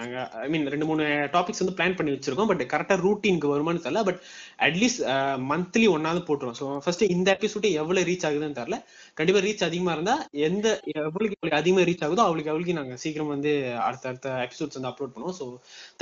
நாங்க 0.00 0.14
ஐ 0.42 0.46
மீன் 0.52 0.66
ரெண்டு 0.72 0.86
மூணு 0.88 1.04
டாபிக்ஸ் 1.34 1.62
வந்து 1.62 1.76
பிளான் 1.78 1.96
பண்ணி 1.98 2.14
வச்சிருக்கோம். 2.14 2.50
பட் 2.50 2.62
கரெக்டா 2.72 2.96
ரூட்டீனுக்கு 3.04 3.52
வருமானு 3.52 3.84
தெரியல. 3.84 4.02
பட் 4.08 4.18
அட்லீஸ்ட் 4.66 5.02
மந்த்லி 5.50 5.86
ஒன்னாவது 5.94 6.22
போட்டுருவோம். 6.28 6.58
ஸோ 6.60 6.66
ஃபர்ஸ்ட் 6.84 7.04
இந்த 7.16 7.28
எபிசோட் 7.36 7.68
எவ்வளவு 7.82 8.08
ரீச் 8.10 8.26
ஆகுதுன்னு 8.28 8.58
தெரியல. 8.60 8.78
கண்டிப்பா 9.20 9.42
ரீச் 9.46 9.66
அதிகமா 9.68 9.92
இருந்தா 9.92 10.16
எந்த 10.48 10.66
எவ்வளவுக்கு 11.00 11.38
எவ்வளவு 11.38 11.58
அதிகமா 11.60 11.86
ரீச் 11.90 12.04
ஆகுதோ 12.08 12.26
அவளுக்கு 12.28 12.52
அவளுக்கு 12.54 12.78
நாங்க 12.80 12.96
சீக்கிரம் 13.04 13.32
வந்து 13.34 13.52
அடுத்த 13.88 14.10
அடுத்த 14.12 14.28
எபிசோட்ஸ் 14.46 14.78
வந்து 14.78 14.92
அப்லோட் 14.92 15.14
பண்ணுவோம். 15.16 15.38
So 15.40 15.46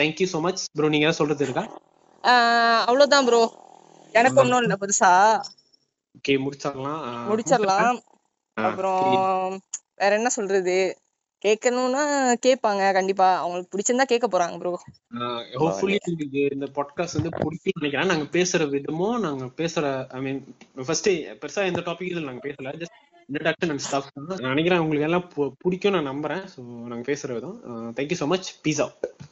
thank you 0.01 0.29
so 0.35 0.41
much 0.41 0.63
bro 0.79 0.91
நீங்க 0.95 1.07
ஏதாவது 1.07 1.21
சொல்றது 1.23 1.47
இருக்கா? 1.47 1.65
அவ்வளவுதான் 2.89 3.27
ப்ரோ 3.29 3.43
எனக்கு 4.15 4.41
ஒன்றும் 4.43 4.63
இல்லை 4.63 4.77
பெருசா 4.83 5.13
ஓகே 6.17 6.35
முடிச்சிடலாம். 6.43 7.01
முடிச்சிடலாம். 7.29 7.97
அப்புறம் 8.57 9.55
வேற 10.01 10.11
என்ன 10.19 10.31
சொல்றது? 10.31 10.77
கேட்கணும்னா 11.45 12.03
கேட்பாங்க 12.47 12.83
கண்டிப்பா. 12.93 13.29
அவங்களுக்கு 13.41 13.73
பிடிச்சிருந்தா 13.73 14.07
கேட்க 14.13 14.27
போறாங்க 14.29 14.59
ப்ரோ 14.59 14.73
ஹோப்ஃபுல்லி 15.63 15.97
இந்த 16.57 16.69
பாட்காஸ்ட் 16.79 17.19
வந்து 17.19 17.33
பிடிக்கும் 17.39 17.81
நினைக்கிறேன். 17.81 18.11
நாங்க 18.13 18.27
பேசுற 18.37 18.69
விதமும் 18.75 19.19
நாங்க 19.19 19.47
பேசுற 19.61 19.85
ஐ 20.19 20.21
மீன் 20.21 20.41
ஃபர்ஸ்ட் 20.87 21.11
பெருசா 21.43 21.65
எந்த 21.71 21.83
டாபிக் 21.89 22.13
இதுல 22.13 22.29
நாங்க 22.31 22.45
பேசல. 22.49 22.75
ஜஸ்ட் 22.83 22.97
இன்ட்ரடக்ஷன் 23.29 23.73
அண்ட் 23.73 23.85
ஸ்டாஃப் 23.85 24.09
நினைக்கிறேன் 24.49 24.81
உங்களுக்கு 24.81 25.09
எல்லாம் 25.09 25.27
பிடிக்கும் 25.59 25.95
நான் 25.97 26.11
நம்புறேன். 26.13 26.43
ஸோ 26.55 26.61
நாங்க 26.91 27.05
பேசுற 27.13 27.33
விதம். 27.33 27.59
Thank you 27.99 28.19
so 28.23 28.27
much 28.27 28.51
peace 28.63 28.81
out 28.81 29.13